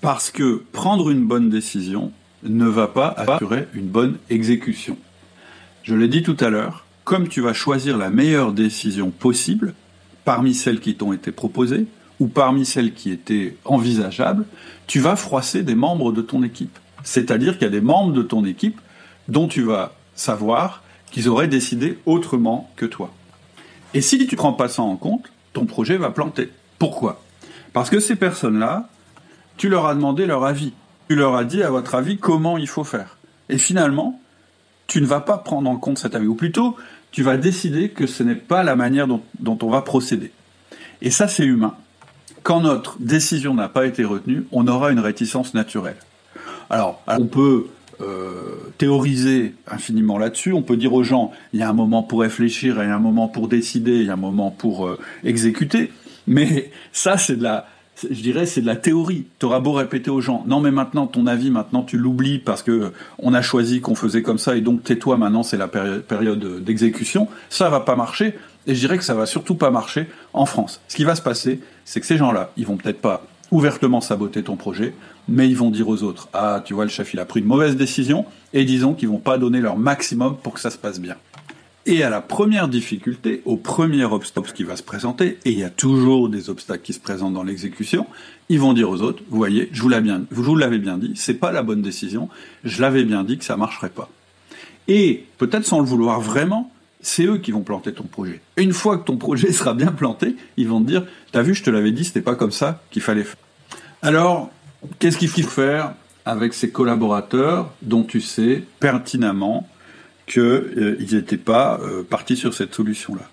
Parce 0.02 0.32
que 0.32 0.64
prendre 0.72 1.10
une 1.10 1.26
bonne 1.26 1.50
décision 1.50 2.12
ne 2.44 2.66
va 2.66 2.88
pas 2.88 3.10
assurer 3.18 3.68
une 3.74 3.88
bonne 3.88 4.18
exécution. 4.30 4.98
Je 5.90 5.96
l'ai 5.96 6.08
dit 6.08 6.22
tout 6.22 6.38
à 6.40 6.52
l'heure, 6.52 6.86
comme 7.04 7.28
tu 7.28 7.42
vas 7.42 7.54
choisir 7.54 7.98
la 7.98 8.12
meilleure 8.12 8.54
décision 8.54 9.10
possible, 9.10 9.74
parmi 10.24 10.54
celles 10.54 10.82
qui 10.82 10.94
t'ont 10.94 11.14
été 11.14 11.32
proposées, 11.32 11.88
ou 12.20 12.28
parmi 12.28 12.64
celles 12.64 12.94
qui 12.94 13.10
étaient 13.10 13.58
envisageables, 13.66 14.46
tu 14.86 15.00
vas 15.00 15.16
froisser 15.16 15.64
des 15.64 15.74
membres 15.74 16.12
de 16.12 16.22
ton 16.22 16.44
équipe. 16.44 16.78
C'est-à-dire 17.02 17.54
qu'il 17.54 17.64
y 17.64 17.66
a 17.66 17.72
des 17.72 17.82
membres 17.82 18.14
de 18.14 18.22
ton 18.22 18.46
équipe 18.46 18.80
dont 19.30 19.48
tu 19.48 19.64
vas 19.64 19.96
savoir 20.14 20.84
qu'ils 21.10 21.28
auraient 21.28 21.48
décidé 21.48 21.98
autrement 22.06 22.70
que 22.76 22.86
toi. 22.86 23.12
Et 23.96 24.02
si 24.02 24.20
tu 24.20 24.36
ne 24.36 24.38
prends 24.38 24.54
pas 24.54 24.70
ça 24.70 24.84
en 24.84 24.96
compte, 24.96 25.32
ton 25.54 25.66
projet 25.66 25.98
va 25.98 26.12
planter. 26.12 26.52
Pourquoi? 26.78 27.24
Parce 27.74 27.90
que 27.90 28.00
ces 28.00 28.16
personnes-là, 28.16 28.90
tu 29.58 29.70
leur 29.70 29.88
as 29.88 29.96
demandé 29.96 30.28
leur 30.28 30.46
avis. 30.46 30.74
Tu 31.10 31.16
leur 31.16 31.34
as 31.34 31.46
dit, 31.46 31.64
à 31.64 31.72
votre 31.72 31.96
avis, 31.96 32.20
comment 32.20 32.60
il 32.60 32.68
faut 32.68 32.84
faire. 32.84 33.18
Et 33.50 33.58
finalement, 33.58 34.22
tu 34.90 35.02
ne 35.02 35.06
vas 35.06 35.22
pas 35.22 35.38
prendre 35.38 35.70
en 35.70 35.78
compte 35.78 36.00
cet 36.00 36.16
avis. 36.16 36.28
Ou 36.28 36.36
plutôt, 36.36 36.76
tu 37.12 37.24
vas 37.24 37.38
décider 37.38 37.90
que 37.90 38.08
ce 38.08 38.24
n'est 38.24 38.36
pas 38.36 38.64
la 38.64 38.76
manière 38.76 39.08
dont, 39.08 39.22
on 39.62 39.70
va 39.70 39.82
procéder. 39.82 40.32
Et 41.02 41.12
ça, 41.12 41.30
c'est 41.30 41.46
humain. 41.46 41.76
Quand 42.44 42.60
notre 42.62 42.98
décision 43.00 43.54
n'a 43.54 43.70
pas 43.70 43.86
été 43.86 44.04
retenue, 44.04 44.46
on 44.52 44.68
aura 44.68 44.92
une 44.92 45.00
réticence 45.00 45.54
naturelle. 45.54 45.98
Alors, 46.70 47.02
on 47.08 47.28
peut 47.28 47.68
euh, 48.02 48.56
théoriser 48.78 49.54
infiniment 49.68 50.18
là-dessus. 50.18 50.54
On 50.54 50.64
peut 50.64 50.78
dire 50.78 50.94
aux 50.94 51.04
gens, 51.04 51.32
il 51.54 51.60
y 51.60 51.64
a 51.64 51.70
un 51.70 51.74
moment 51.74 52.02
pour 52.02 52.22
réfléchir, 52.22 52.76
il 52.82 52.88
y 52.88 52.92
a 52.92 52.96
un 52.96 53.00
moment 53.00 53.28
pour 53.28 53.48
décider, 53.48 53.98
il 53.98 54.06
y 54.06 54.10
a 54.10 54.14
un 54.14 54.18
moment 54.18 54.50
pour 54.50 54.88
euh, 54.88 54.98
exécuter. 55.24 55.92
Mais 56.26 56.72
ça, 56.92 57.18
c'est 57.18 57.36
de 57.36 57.44
la, 57.44 57.68
je 58.10 58.22
dirais, 58.22 58.46
c'est 58.46 58.62
de 58.62 58.66
la 58.66 58.76
théorie. 58.76 59.26
Tu 59.40 59.46
auras 59.46 59.60
beau 59.60 59.74
répéter 59.74 60.10
aux 60.10 60.22
gens, 60.22 60.44
non 60.48 60.60
mais 60.60 60.72
maintenant 60.72 61.08
ton 61.08 61.28
avis, 61.28 61.52
maintenant 61.52 61.84
tu 61.84 61.98
l'oublies 61.98 62.40
parce 62.40 62.64
que 62.64 62.92
on 63.18 63.34
a 63.34 63.42
choisi 63.42 63.82
qu'on 63.82 63.96
faisait 63.96 64.22
comme 64.22 64.38
ça 64.38 64.56
et 64.56 64.62
donc 64.62 64.84
tais-toi 64.84 65.18
maintenant, 65.18 65.44
c'est 65.44 65.58
la 65.58 65.68
période 65.68 66.64
d'exécution. 66.64 67.28
Ça 67.50 67.70
va 67.70 67.80
pas 67.80 67.96
marcher. 67.96 68.36
Et 68.68 68.76
je 68.76 68.80
dirais 68.82 68.98
que 68.98 69.04
ça 69.04 69.16
va 69.16 69.26
surtout 69.26 69.56
pas 69.56 69.72
marcher 69.72 70.08
en 70.34 70.46
France. 70.46 70.82
Ce 70.88 70.96
qui 70.96 71.04
va 71.04 71.16
se 71.16 71.22
passer, 71.22 71.60
c'est 71.86 72.00
que 72.02 72.06
ces 72.06 72.18
gens-là, 72.18 72.52
ils 72.58 72.68
vont 72.68 72.78
peut-être 72.78 73.02
pas 73.02 73.24
ouvertement 73.52 74.02
saboter 74.02 74.44
ton 74.44 74.56
projet, 74.56 74.94
mais 75.28 75.48
ils 75.48 75.58
vont 75.58 75.72
dire 75.72 75.88
aux 75.88 76.04
autres 76.04 76.30
Ah, 76.34 76.62
tu 76.64 76.74
vois, 76.74 76.86
le 76.86 76.92
chef, 76.92 77.14
il 77.14 77.20
a 77.20 77.26
pris 77.26 77.40
une 77.40 77.48
mauvaise 77.48 77.76
décision, 77.76 78.26
et 78.54 78.66
disons 78.66 78.94
qu'ils 78.94 79.10
vont 79.10 79.18
pas 79.18 79.38
donner 79.38 79.60
leur 79.60 79.78
maximum 79.78 80.38
pour 80.38 80.54
que 80.54 80.60
ça 80.60 80.70
se 80.70 80.78
passe 80.78 81.00
bien. 81.00 81.16
Et 81.92 82.04
à 82.04 82.12
la 82.12 82.22
première 82.22 82.68
difficulté, 82.68 83.42
au 83.46 83.58
premier 83.58 84.04
obstacle 84.04 84.54
qui 84.54 84.64
va 84.64 84.76
se 84.76 84.84
présenter, 84.84 85.40
et 85.44 85.50
il 85.50 85.58
y 85.58 85.64
a 85.64 85.72
toujours 85.72 86.30
des 86.30 86.52
obstacles 86.52 86.84
qui 86.84 86.94
se 86.94 87.00
présentent 87.00 87.34
dans 87.34 87.42
l'exécution, 87.42 88.06
ils 88.48 88.60
vont 88.60 88.74
dire 88.74 88.92
aux 88.92 89.02
autres 89.02 89.24
Vous 89.32 89.38
voyez, 89.38 89.70
je 89.72 89.82
vous 89.82 89.90
l'avais 89.90 90.04
bien, 90.04 90.22
je 90.30 90.36
vous 90.40 90.56
l'avais 90.56 90.78
bien 90.78 91.00
dit, 91.00 91.14
c'est 91.16 91.34
pas 91.34 91.52
la 91.52 91.64
bonne 91.64 91.82
décision, 91.82 92.30
je 92.64 92.80
l'avais 92.80 93.04
bien 93.04 93.24
dit 93.24 93.40
que 93.40 93.44
ça 93.44 93.58
marcherait 93.58 93.90
pas. 93.90 94.08
Et 94.88 95.26
peut-être 95.40 95.66
sans 95.66 95.80
le 95.80 95.86
vouloir 95.88 96.22
vraiment, 96.22 96.72
c'est 97.02 97.26
eux 97.26 97.40
qui 97.40 97.52
vont 97.52 97.62
planter 97.62 97.92
ton 97.92 98.04
projet. 98.04 98.40
Une 98.56 98.74
fois 98.74 99.00
que 99.00 99.06
ton 99.06 99.18
projet 99.18 99.52
sera 99.52 99.74
bien 99.74 99.92
planté, 99.92 100.36
ils 100.58 100.68
vont 100.68 100.82
te 100.82 100.86
dire 100.86 101.08
T'as 101.32 101.42
vu, 101.42 101.56
je 101.56 101.64
te 101.64 101.72
l'avais 101.72 101.92
dit, 101.92 102.06
c'était 102.06 102.22
pas 102.22 102.36
comme 102.36 102.52
ça 102.52 102.84
qu'il 102.92 103.02
fallait 103.02 103.24
faire. 103.24 103.42
Alors, 104.04 104.52
qu'est-ce 105.00 105.18
qu'il 105.18 105.30
faut 105.30 105.42
faire 105.42 105.96
avec 106.24 106.54
ces 106.54 106.70
collaborateurs 106.70 107.74
dont 107.82 108.04
tu 108.04 108.22
sais 108.22 108.64
pertinemment 108.80 109.68
qu'ils 110.30 110.42
euh, 110.42 111.06
n'étaient 111.12 111.38
pas 111.38 111.80
euh, 111.82 112.04
partis 112.04 112.38
sur 112.38 112.54
cette 112.54 112.74
solution-là 112.74 113.30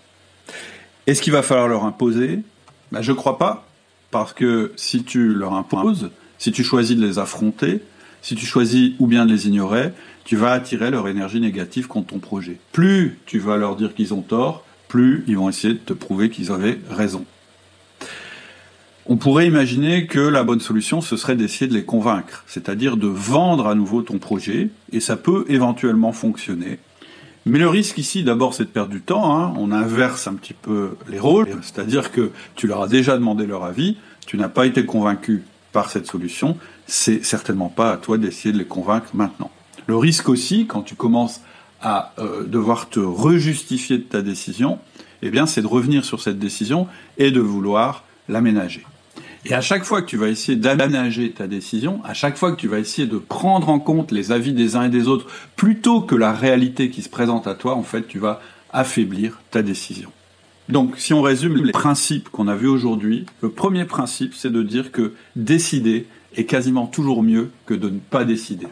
Est-ce 1.07 1.23
qu'il 1.23 1.33
va 1.33 1.43
falloir 1.43 1.69
leur 1.69 1.85
imposer? 1.85 2.41
Ben, 2.91 3.03
Je 3.03 3.13
ne 3.13 3.17
crois 3.17 3.39
pas, 3.39 3.67
parce 4.11 4.33
que 4.33 4.73
si 4.77 5.05
tu 5.05 5.35
leur 5.35 5.55
imposes, 5.55 6.11
si 6.39 6.53
tu 6.53 6.65
choisis 6.65 6.97
de 6.97 7.07
les 7.07 7.19
affronter, 7.19 7.83
si 8.23 8.35
tu 8.35 8.47
choisis 8.47 8.93
ou 8.99 9.07
bien 9.07 9.27
de 9.27 9.33
les 9.33 9.47
ignorer, 9.47 9.93
tu 10.25 10.37
vas 10.37 10.53
attirer 10.53 10.91
leur 10.91 11.07
énergie 11.07 11.41
négative 11.41 11.87
contre 11.87 12.09
ton 12.09 12.19
projet. 12.19 12.59
Plus 12.73 13.19
tu 13.27 13.39
vas 13.39 13.57
leur 13.57 13.77
dire 13.77 13.95
qu'ils 13.95 14.15
ont 14.15 14.23
tort, 14.23 14.65
plus 14.89 15.23
ils 15.29 15.37
vont 15.37 15.49
essayer 15.49 15.75
de 15.75 15.79
te 15.79 15.93
prouver 15.93 16.31
qu'ils 16.31 16.51
avaient 16.51 16.79
raison. 16.91 17.25
On 19.09 19.17
pourrait 19.17 19.47
imaginer 19.47 20.07
que 20.09 20.19
la 20.19 20.43
bonne 20.43 20.59
solution, 20.59 21.01
ce 21.01 21.17
serait 21.17 21.37
d'essayer 21.37 21.69
de 21.69 21.75
les 21.75 21.85
convaincre, 21.85 22.43
c'est-à-dire 22.49 22.97
de 22.97 23.07
vendre 23.07 23.69
à 23.69 23.77
nouveau 23.77 24.03
ton 24.03 24.19
projet, 24.19 24.71
et 24.91 24.99
ça 24.99 25.17
peut 25.17 25.45
éventuellement 25.49 26.11
fonctionner. 26.11 26.81
Mais 27.45 27.61
le 27.61 27.69
risque 27.69 27.99
ici, 27.99 28.25
d'abord, 28.25 28.53
c'est 28.53 28.65
de 28.65 28.69
perdre 28.69 28.91
du 28.91 29.03
temps. 29.03 29.39
Hein. 29.39 29.55
On 29.57 29.71
inverse 29.71 30.27
un 30.27 30.35
petit 30.35 30.55
peu 30.55 30.97
les 31.09 31.21
rôles, 31.21 31.57
c'est-à-dire 31.63 32.11
que 32.11 32.33
tu 32.57 32.67
leur 32.67 32.83
as 32.83 32.89
déjà 32.89 33.15
demandé 33.15 33.47
leur 33.47 33.63
avis, 33.63 33.97
tu 34.27 34.37
n'as 34.39 34.49
pas 34.49 34.67
été 34.67 34.85
convaincu 34.85 35.45
par 35.71 35.89
cette 35.89 36.09
solution, 36.09 36.57
c'est 36.89 37.25
certainement 37.25 37.69
pas 37.69 37.93
à 37.93 37.99
toi 37.99 38.19
d'essayer 38.19 38.53
de 38.53 38.59
les 38.59 38.65
convaincre 38.65 39.11
maintenant. 39.15 39.53
Le 39.87 39.97
risque 39.97 40.29
aussi, 40.29 40.67
quand 40.67 40.83
tu 40.83 40.97
commences 40.97 41.43
à 41.81 42.13
euh, 42.19 42.43
devoir 42.43 42.89
te 42.89 42.99
rejustifier 42.99 43.99
de 43.99 44.03
ta 44.03 44.23
décision, 44.23 44.81
eh 45.23 45.31
bien, 45.31 45.47
c'est 45.47 45.63
de 45.63 45.69
revenir 45.69 46.05
sur 46.05 46.21
cette 46.21 46.41
décision 46.41 46.89
et 47.19 47.31
de 47.31 47.41
vouloir 47.41 48.03
l'aménager. 48.29 48.85
Et 49.49 49.55
à 49.55 49.61
chaque 49.61 49.85
fois 49.85 50.03
que 50.03 50.07
tu 50.07 50.17
vas 50.17 50.27
essayer 50.27 50.59
d'aménager 50.59 51.31
ta 51.31 51.47
décision, 51.47 52.01
à 52.05 52.15
chaque 52.15 52.37
fois 52.37 52.51
que 52.51 52.57
tu 52.57 52.67
vas 52.67 52.81
essayer 52.81 53.07
de 53.07 53.17
prendre 53.17 53.69
en 53.69 53.79
compte 53.79 54.11
les 54.11 54.33
avis 54.33 54.53
des 54.53 54.75
uns 54.75 54.87
et 54.87 54.89
des 54.89 55.07
autres, 55.07 55.29
plutôt 55.55 56.01
que 56.01 56.17
la 56.17 56.33
réalité 56.33 56.91
qui 56.91 57.01
se 57.01 57.09
présente 57.09 57.47
à 57.47 57.55
toi, 57.55 57.77
en 57.77 57.85
fait, 57.85 58.09
tu 58.09 58.19
vas 58.19 58.41
affaiblir 58.73 59.39
ta 59.53 59.63
décision. 59.63 60.11
Donc, 60.69 60.95
si 60.99 61.15
on 61.15 61.23
résume 61.23 61.65
les 61.65 61.71
principes 61.71 62.29
qu'on 62.29 62.49
a 62.49 62.57
vus 62.57 62.67
aujourd'hui, 62.67 63.25
le 63.41 63.51
premier 63.51 63.85
principe, 63.85 64.35
c'est 64.35 64.51
de 64.51 64.65
dire 64.65 64.91
que 64.91 65.13
décider 65.37 66.09
est 66.35 66.45
quasiment 66.45 66.89
toujours 66.89 67.23
mieux 67.23 67.51
que 67.67 67.75
de 67.75 67.89
ne 67.89 68.01
pas 68.01 68.25
décider. 68.25 68.67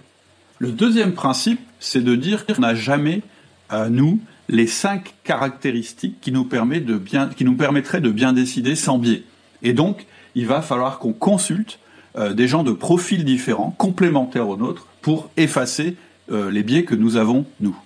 Le 0.59 0.73
deuxième 0.73 1.13
principe, 1.13 1.61
c'est 1.79 2.03
de 2.03 2.17
dire 2.17 2.47
qu'on 2.47 2.63
n'a 2.63 2.75
jamais 2.75 3.23
à 3.69 3.91
nous 3.91 4.19
les 4.49 4.67
cinq 4.67 5.15
caractéristiques 5.23 6.21
qui 6.21 6.33
nous, 6.33 6.43
de 6.43 6.99
bien, 6.99 7.29
qui 7.29 7.45
nous 7.45 7.55
permettraient 7.55 8.01
de 8.01 8.11
bien 8.11 8.33
décider 8.33 8.75
sans 8.75 8.99
biais. 8.99 9.23
Et 9.63 9.73
donc, 9.73 10.05
il 10.35 10.47
va 10.47 10.63
falloir 10.63 10.99
qu'on 10.99 11.13
consulte 11.13 11.79
euh, 12.17 12.33
des 12.33 12.49
gens 12.49 12.63
de 12.63 12.73
profils 12.73 13.25
différents, 13.25 13.75
complémentaires 13.77 14.49
aux 14.49 14.57
nôtres, 14.57 14.87
pour 15.03 15.31
effacer 15.37 15.97
euh, 16.31 16.51
les 16.51 16.63
biais 16.63 16.85
que 16.85 16.95
nous 16.95 17.17
avons, 17.17 17.45
nous. 17.61 17.77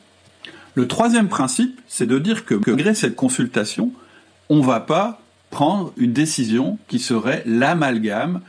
Le 0.74 0.86
troisième 0.86 1.28
principe, 1.28 1.80
c'est 1.88 2.06
de 2.06 2.18
dire 2.18 2.44
que 2.44 2.54
malgré 2.54 2.94
cette 2.94 3.16
consultation, 3.16 3.90
on 4.48 4.56
ne 4.56 4.64
va 4.64 4.80
pas 4.80 5.20
prendre 5.50 5.92
une 5.96 6.12
décision 6.12 6.78
qui 6.88 6.98
serait 6.98 7.42
l'amalgame 7.46 8.42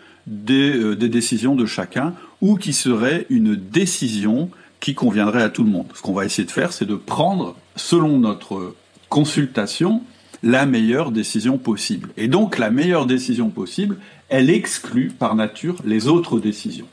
euh, 0.50 0.96
des, 0.96 1.10
décisions 1.10 1.56
de 1.56 1.66
chacun 1.66 2.14
ou 2.42 2.56
qui 2.56 2.74
serait 2.74 3.26
une 3.30 3.56
décision 3.56 4.52
qui 4.80 4.94
conviendrait 4.94 5.42
à 5.42 5.50
tout 5.50 5.64
le 5.64 5.72
monde. 5.72 5.88
Ce 5.96 6.02
qu'on 6.02 6.14
va 6.14 6.26
essayer 6.26 6.46
de 6.46 6.52
faire, 6.52 6.72
c'est 6.72 6.86
de 6.86 6.96
prendre, 6.96 7.56
selon 7.76 8.20
notre 8.20 8.76
consultation, 9.10 10.04
la 10.44 10.66
meilleure 10.66 11.12
décision 11.12 11.58
possible. 11.58 12.10
Et 12.18 12.28
donc 12.28 12.58
la 12.58 12.70
meilleure 12.70 13.06
décision 13.06 13.50
possible, 13.50 13.98
elle 14.30 14.50
exclut 14.50 15.10
par 15.10 15.36
nature 15.36 15.78
les 15.86 16.08
autres 16.08 16.40
décisions. 16.40 16.88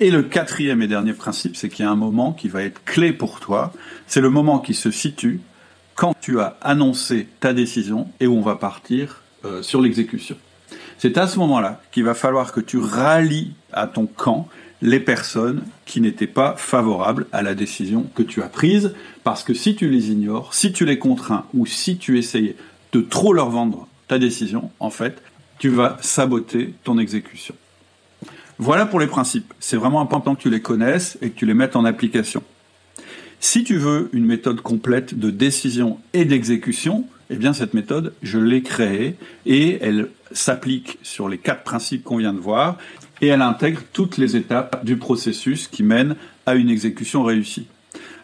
Et 0.00 0.10
le 0.10 0.22
quatrième 0.22 0.80
et 0.80 0.88
dernier 0.88 1.12
principe, 1.12 1.56
c'est 1.56 1.68
qu'il 1.68 1.84
y 1.84 1.88
a 1.88 1.90
un 1.90 1.96
moment 1.96 2.32
qui 2.32 2.48
va 2.48 2.62
être 2.62 2.82
clé 2.84 3.12
pour 3.12 3.38
toi. 3.38 3.72
C'est 4.06 4.22
le 4.22 4.30
moment 4.30 4.58
qui 4.58 4.74
se 4.74 4.90
situe 4.90 5.40
quand 5.94 6.14
tu 6.20 6.40
as 6.40 6.56
annoncé 6.62 7.28
ta 7.40 7.52
décision 7.52 8.08
et 8.20 8.26
où 8.26 8.34
on 8.34 8.40
va 8.40 8.56
partir 8.56 9.22
euh, 9.44 9.62
sur 9.62 9.82
l'exécution. 9.82 10.36
C'est 10.96 11.18
à 11.18 11.26
ce 11.26 11.38
moment-là 11.38 11.82
qu'il 11.92 12.04
va 12.04 12.14
falloir 12.14 12.52
que 12.52 12.60
tu 12.60 12.78
rallies 12.78 13.52
à 13.72 13.86
ton 13.86 14.06
camp 14.06 14.48
les 14.82 15.00
personnes 15.00 15.62
qui 15.84 16.00
n'étaient 16.00 16.26
pas 16.26 16.54
favorables 16.56 17.26
à 17.32 17.42
la 17.42 17.54
décision 17.54 18.06
que 18.14 18.22
tu 18.22 18.42
as 18.42 18.48
prise, 18.48 18.94
parce 19.24 19.44
que 19.44 19.52
si 19.52 19.76
tu 19.76 19.90
les 19.90 20.10
ignores, 20.10 20.54
si 20.54 20.72
tu 20.72 20.86
les 20.86 20.98
contrains 20.98 21.44
ou 21.52 21.66
si 21.66 21.98
tu 21.98 22.18
essayes 22.18 22.56
de 22.92 23.00
trop 23.00 23.32
leur 23.32 23.50
vendre 23.50 23.88
ta 24.08 24.18
décision, 24.18 24.70
en 24.80 24.90
fait, 24.90 25.22
tu 25.58 25.68
vas 25.68 25.98
saboter 26.00 26.74
ton 26.84 26.98
exécution. 26.98 27.54
Voilà 28.58 28.86
pour 28.86 29.00
les 29.00 29.06
principes. 29.06 29.54
C'est 29.60 29.76
vraiment 29.76 30.00
important 30.00 30.34
que 30.34 30.42
tu 30.42 30.50
les 30.50 30.60
connaisses 30.60 31.16
et 31.22 31.30
que 31.30 31.38
tu 31.38 31.46
les 31.46 31.54
mettes 31.54 31.76
en 31.76 31.84
application. 31.84 32.42
Si 33.40 33.64
tu 33.64 33.76
veux 33.76 34.10
une 34.12 34.26
méthode 34.26 34.60
complète 34.60 35.18
de 35.18 35.30
décision 35.30 35.98
et 36.12 36.26
d'exécution, 36.26 37.06
eh 37.30 37.36
bien 37.36 37.52
cette 37.52 37.72
méthode, 37.72 38.12
je 38.22 38.38
l'ai 38.38 38.62
créée 38.62 39.16
et 39.46 39.78
elle 39.80 40.08
s'applique 40.32 40.98
sur 41.02 41.28
les 41.28 41.38
quatre 41.38 41.62
principes 41.62 42.04
qu'on 42.04 42.18
vient 42.18 42.34
de 42.34 42.38
voir 42.38 42.76
et 43.22 43.28
elle 43.28 43.42
intègre 43.42 43.80
toutes 43.92 44.18
les 44.18 44.36
étapes 44.36 44.84
du 44.84 44.96
processus 44.96 45.68
qui 45.68 45.82
mène 45.82 46.16
à 46.44 46.54
une 46.54 46.68
exécution 46.68 47.22
réussie. 47.22 47.66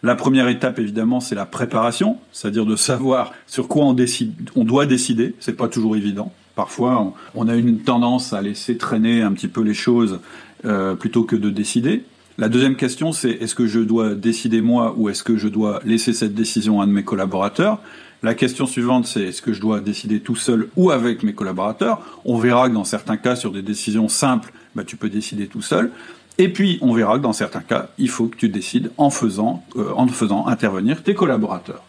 La 0.03 0.15
première 0.15 0.47
étape, 0.47 0.79
évidemment, 0.79 1.19
c'est 1.19 1.35
la 1.35 1.45
préparation, 1.45 2.17
c'est-à-dire 2.31 2.65
de 2.65 2.75
savoir 2.75 3.33
sur 3.47 3.67
quoi 3.67 3.85
on, 3.85 3.93
décide, 3.93 4.33
on 4.55 4.63
doit 4.63 4.85
décider. 4.85 5.35
C'est 5.39 5.55
pas 5.55 5.67
toujours 5.67 5.95
évident. 5.95 6.31
Parfois, 6.55 7.13
on, 7.35 7.47
a 7.47 7.55
une 7.55 7.79
tendance 7.79 8.33
à 8.33 8.41
laisser 8.41 8.77
traîner 8.77 9.21
un 9.21 9.31
petit 9.31 9.47
peu 9.47 9.61
les 9.61 9.75
choses 9.75 10.19
euh, 10.65 10.95
plutôt 10.95 11.23
que 11.23 11.35
de 11.35 11.49
décider. 11.49 12.03
La 12.39 12.49
deuxième 12.49 12.75
question, 12.75 13.11
c'est 13.11 13.29
est-ce 13.29 13.55
que 13.55 13.67
je 13.67 13.79
dois 13.79 14.15
décider 14.15 14.61
moi 14.61 14.93
ou 14.97 15.09
est-ce 15.09 15.23
que 15.23 15.37
je 15.37 15.47
dois 15.47 15.79
laisser 15.85 16.13
cette 16.13 16.33
décision 16.33 16.81
à 16.81 16.83
un 16.83 16.87
de 16.87 16.93
mes 16.93 17.03
collaborateurs? 17.03 17.79
La 18.23 18.33
question 18.33 18.65
suivante, 18.65 19.05
c'est 19.05 19.21
est-ce 19.21 19.43
que 19.43 19.53
je 19.53 19.61
dois 19.61 19.79
décider 19.79 20.19
tout 20.19 20.35
seul 20.35 20.69
ou 20.75 20.89
avec 20.89 21.21
mes 21.21 21.33
collaborateurs? 21.33 22.01
On 22.25 22.37
verra 22.37 22.69
que 22.69 22.73
dans 22.73 22.83
certains 22.83 23.17
cas, 23.17 23.35
sur 23.35 23.51
des 23.51 23.61
décisions 23.61 24.07
simples, 24.07 24.51
bah, 24.75 24.83
tu 24.83 24.97
peux 24.97 25.09
décider 25.09 25.47
tout 25.47 25.61
seul. 25.61 25.91
Et 26.39 26.49
puis, 26.49 26.77
on 26.81 26.93
verra 26.93 27.17
que 27.17 27.23
dans 27.23 27.33
certains 27.33 27.61
cas, 27.61 27.89
il 27.97 28.09
faut 28.09 28.27
que 28.27 28.35
tu 28.35 28.49
décides 28.49 28.91
en 28.97 29.09
faisant, 29.09 29.63
euh, 29.75 29.91
en 29.95 30.07
faisant 30.07 30.45
intervenir 30.47 31.01
tes 31.01 31.15
collaborateurs. 31.15 31.83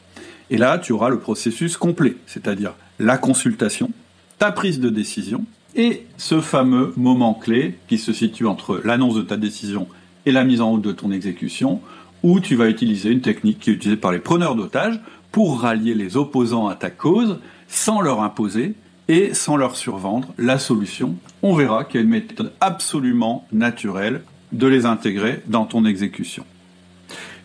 Et 0.51 0.57
là, 0.57 0.79
tu 0.79 0.93
auras 0.93 1.11
le 1.11 1.19
processus 1.19 1.77
complet, 1.77 2.17
c'est-à-dire 2.27 2.75
la 2.99 3.19
consultation, 3.19 3.91
ta 4.39 4.51
prise 4.51 4.81
de 4.81 4.89
décision 4.89 5.45
et 5.75 6.07
ce 6.17 6.41
fameux 6.41 6.95
moment 6.97 7.35
clé 7.35 7.79
qui 7.89 7.99
se 7.99 8.15
situe 8.15 8.47
entre 8.47 8.81
l'annonce 8.85 9.17
de 9.17 9.23
ta 9.23 9.37
décision 9.37 9.87
et 10.25 10.33
la 10.33 10.45
mise 10.45 10.63
en 10.63 10.71
route 10.71 10.83
de 10.83 10.93
ton 10.93 11.13
exécution, 11.13 11.81
où 12.23 12.41
tu 12.41 12.57
vas 12.57 12.69
utiliser 12.69 13.11
une 13.11 13.21
technique 13.21 13.61
qui 13.61 13.71
est 13.71 13.75
utilisée 13.75 14.01
par 14.01 14.13
les 14.13 14.19
preneurs 14.19 14.55
d'otages 14.55 14.99
pour 15.31 15.61
rallier 15.61 15.95
les 15.95 16.17
opposants 16.17 16.69
à 16.69 16.75
ta 16.75 16.91
cause 16.91 17.39
sans 17.69 18.01
leur 18.01 18.23
imposer 18.23 18.75
et 19.09 19.35
sans 19.35 19.57
leur 19.57 19.77
survendre 19.77 20.29
la 20.39 20.59
solution. 20.59 21.17
On 21.43 21.55
verra 21.55 21.85
qu'il 21.85 22.01
y 22.01 22.03
a 22.03 22.05
une 22.05 22.11
méthode 22.11 22.53
absolument 22.61 23.47
naturelle 23.53 24.23
de 24.53 24.67
les 24.67 24.87
intégrer 24.87 25.43
dans 25.47 25.65
ton 25.65 25.85
exécution. 25.85 26.45